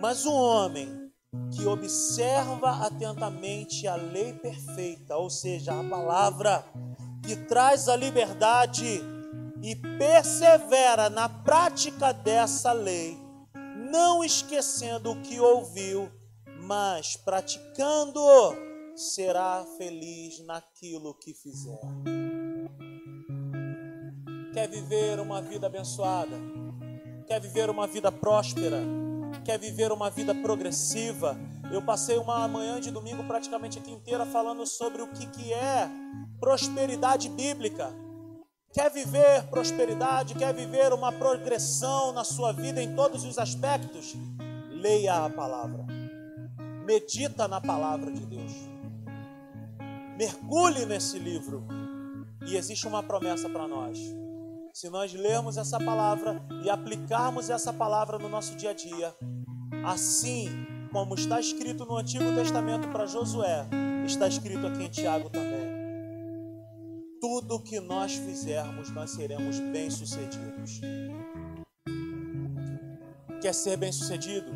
[0.00, 1.10] Mas o homem
[1.52, 6.64] que observa atentamente a lei perfeita, ou seja, a palavra
[7.22, 9.00] que traz a liberdade
[9.62, 13.16] e persevera na prática dessa lei,
[13.90, 16.10] não esquecendo o que ouviu,
[16.62, 18.20] mas praticando,
[18.94, 21.80] será feliz naquilo que fizer.
[24.52, 26.36] Quer viver uma vida abençoada?
[27.26, 28.80] Quer viver uma vida próspera?
[29.44, 31.36] Quer viver uma vida progressiva?
[31.72, 35.88] Eu passei uma manhã de domingo praticamente aqui inteira falando sobre o que, que é
[36.40, 37.94] prosperidade bíblica.
[38.72, 44.14] Quer viver prosperidade, quer viver uma progressão na sua vida em todos os aspectos?
[44.70, 45.84] Leia a palavra.
[46.86, 48.52] Medita na palavra de Deus.
[50.16, 51.66] Mergulhe nesse livro.
[52.46, 53.98] E existe uma promessa para nós.
[54.72, 59.12] Se nós lermos essa palavra e aplicarmos essa palavra no nosso dia a dia,
[59.84, 60.48] assim
[60.92, 63.66] como está escrito no Antigo Testamento para Josué,
[64.06, 65.69] está escrito aqui em Tiago também
[67.20, 70.80] tudo que nós fizermos, nós seremos bem-sucedidos.
[73.40, 74.50] Quer ser bem-sucedido?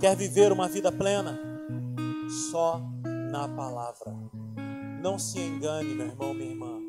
[0.00, 1.38] Quer viver uma vida plena?
[2.50, 2.80] Só
[3.30, 4.14] na palavra.
[5.02, 6.80] Não se engane, meu irmão, minha irmã.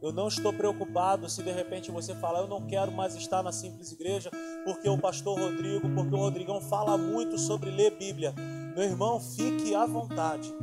[0.00, 3.50] Eu não estou preocupado se de repente você falar, eu não quero mais estar na
[3.50, 4.30] simples igreja,
[4.64, 8.32] porque o pastor Rodrigo, porque o Rodrigão fala muito sobre ler Bíblia.
[8.76, 10.54] Meu irmão, fique à vontade.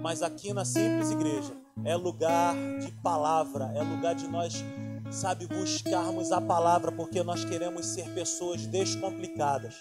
[0.00, 4.64] Mas aqui na simples igreja, é lugar de palavra, é lugar de nós,
[5.10, 9.74] sabe, buscarmos a palavra, porque nós queremos ser pessoas descomplicadas.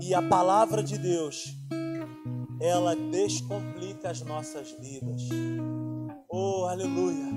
[0.00, 1.54] E a palavra de Deus,
[2.60, 5.22] ela descomplica as nossas vidas.
[6.28, 7.32] Oh, aleluia.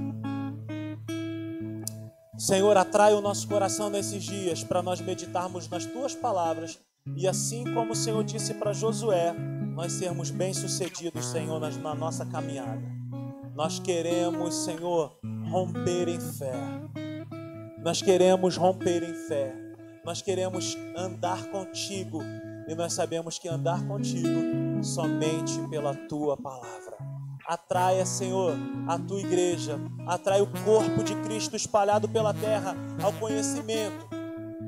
[2.38, 6.80] Senhor, atrai o nosso coração nesses dias para nós meditarmos nas tuas palavras
[7.16, 9.34] e assim como o Senhor disse para Josué,
[9.76, 12.84] nós sermos bem-sucedidos, Senhor, na nossa caminhada.
[13.56, 15.18] Nós queremos, Senhor,
[15.50, 16.54] romper em fé.
[17.84, 19.56] Nós queremos romper em fé.
[20.04, 22.22] Nós queremos andar contigo.
[22.68, 26.98] E nós sabemos que andar contigo somente pela tua palavra.
[27.48, 28.56] Atraia, Senhor,
[28.88, 29.80] a tua igreja.
[30.06, 34.17] Atrai o corpo de Cristo espalhado pela terra ao conhecimento.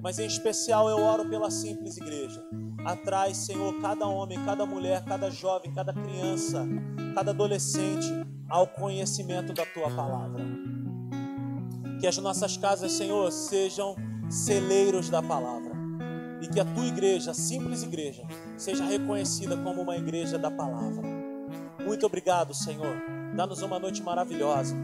[0.02, 2.44] Mas em especial eu oro pela simples igreja
[2.86, 6.66] Atrai, Senhor, cada homem, cada mulher, cada jovem, cada criança,
[7.14, 8.08] cada adolescente
[8.48, 10.44] ao conhecimento da tua palavra.
[12.00, 13.96] Que as nossas casas, Senhor, sejam
[14.30, 15.70] celeiros da palavra.
[16.42, 18.26] E que a tua igreja, a simples igreja,
[18.58, 21.04] seja reconhecida como uma igreja da palavra.
[21.86, 22.96] Muito obrigado, Senhor.
[23.36, 24.76] Dá-nos uma noite maravilhosa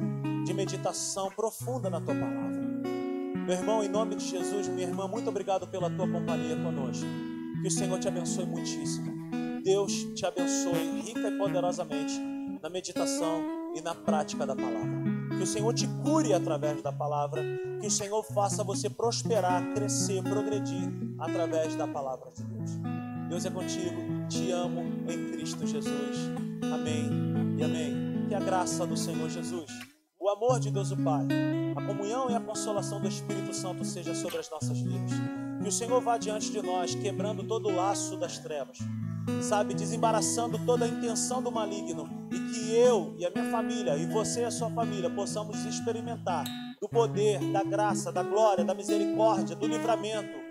[0.45, 2.64] de meditação profunda na tua palavra.
[3.45, 7.05] Meu irmão, em nome de Jesus, minha irmã, muito obrigado pela tua companhia conosco.
[7.61, 9.13] Que o Senhor te abençoe muitíssimo.
[9.63, 12.19] Deus te abençoe rica e poderosamente
[12.59, 14.89] na meditação e na prática da palavra.
[15.37, 17.43] Que o Senhor te cure através da palavra.
[17.79, 20.89] Que o Senhor faça você prosperar, crescer, progredir
[21.19, 22.71] através da palavra de Deus.
[23.29, 24.27] Deus é contigo.
[24.27, 26.17] Te amo em Cristo Jesus.
[26.73, 27.11] Amém
[27.59, 28.25] e amém.
[28.27, 29.71] Que a graça do Senhor Jesus,
[30.25, 31.27] o amor de Deus o Pai,
[31.75, 35.11] a comunhão e a consolação do Espírito Santo seja sobre as nossas vidas.
[35.61, 38.79] Que o Senhor vá diante de nós, quebrando todo o laço das trevas,
[39.39, 44.07] sabe, desembaraçando toda a intenção do maligno, e que eu e a minha família, e
[44.07, 46.43] você e a sua família, possamos experimentar
[46.81, 50.44] do poder, da graça, da glória, da misericórdia, do livramento,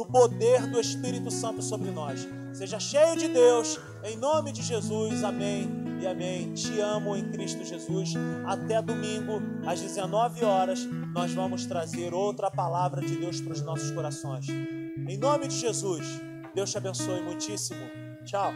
[0.00, 2.26] do poder do Espírito Santo sobre nós.
[2.54, 5.22] Seja cheio de Deus, em nome de Jesus.
[5.22, 5.68] Amém
[6.00, 6.54] e amém.
[6.54, 8.14] Te amo em Cristo Jesus.
[8.46, 13.90] Até domingo, às 19 horas, nós vamos trazer outra palavra de Deus para os nossos
[13.90, 14.48] corações.
[14.48, 16.06] Em nome de Jesus,
[16.54, 17.84] Deus te abençoe muitíssimo.
[18.24, 18.54] Tchau.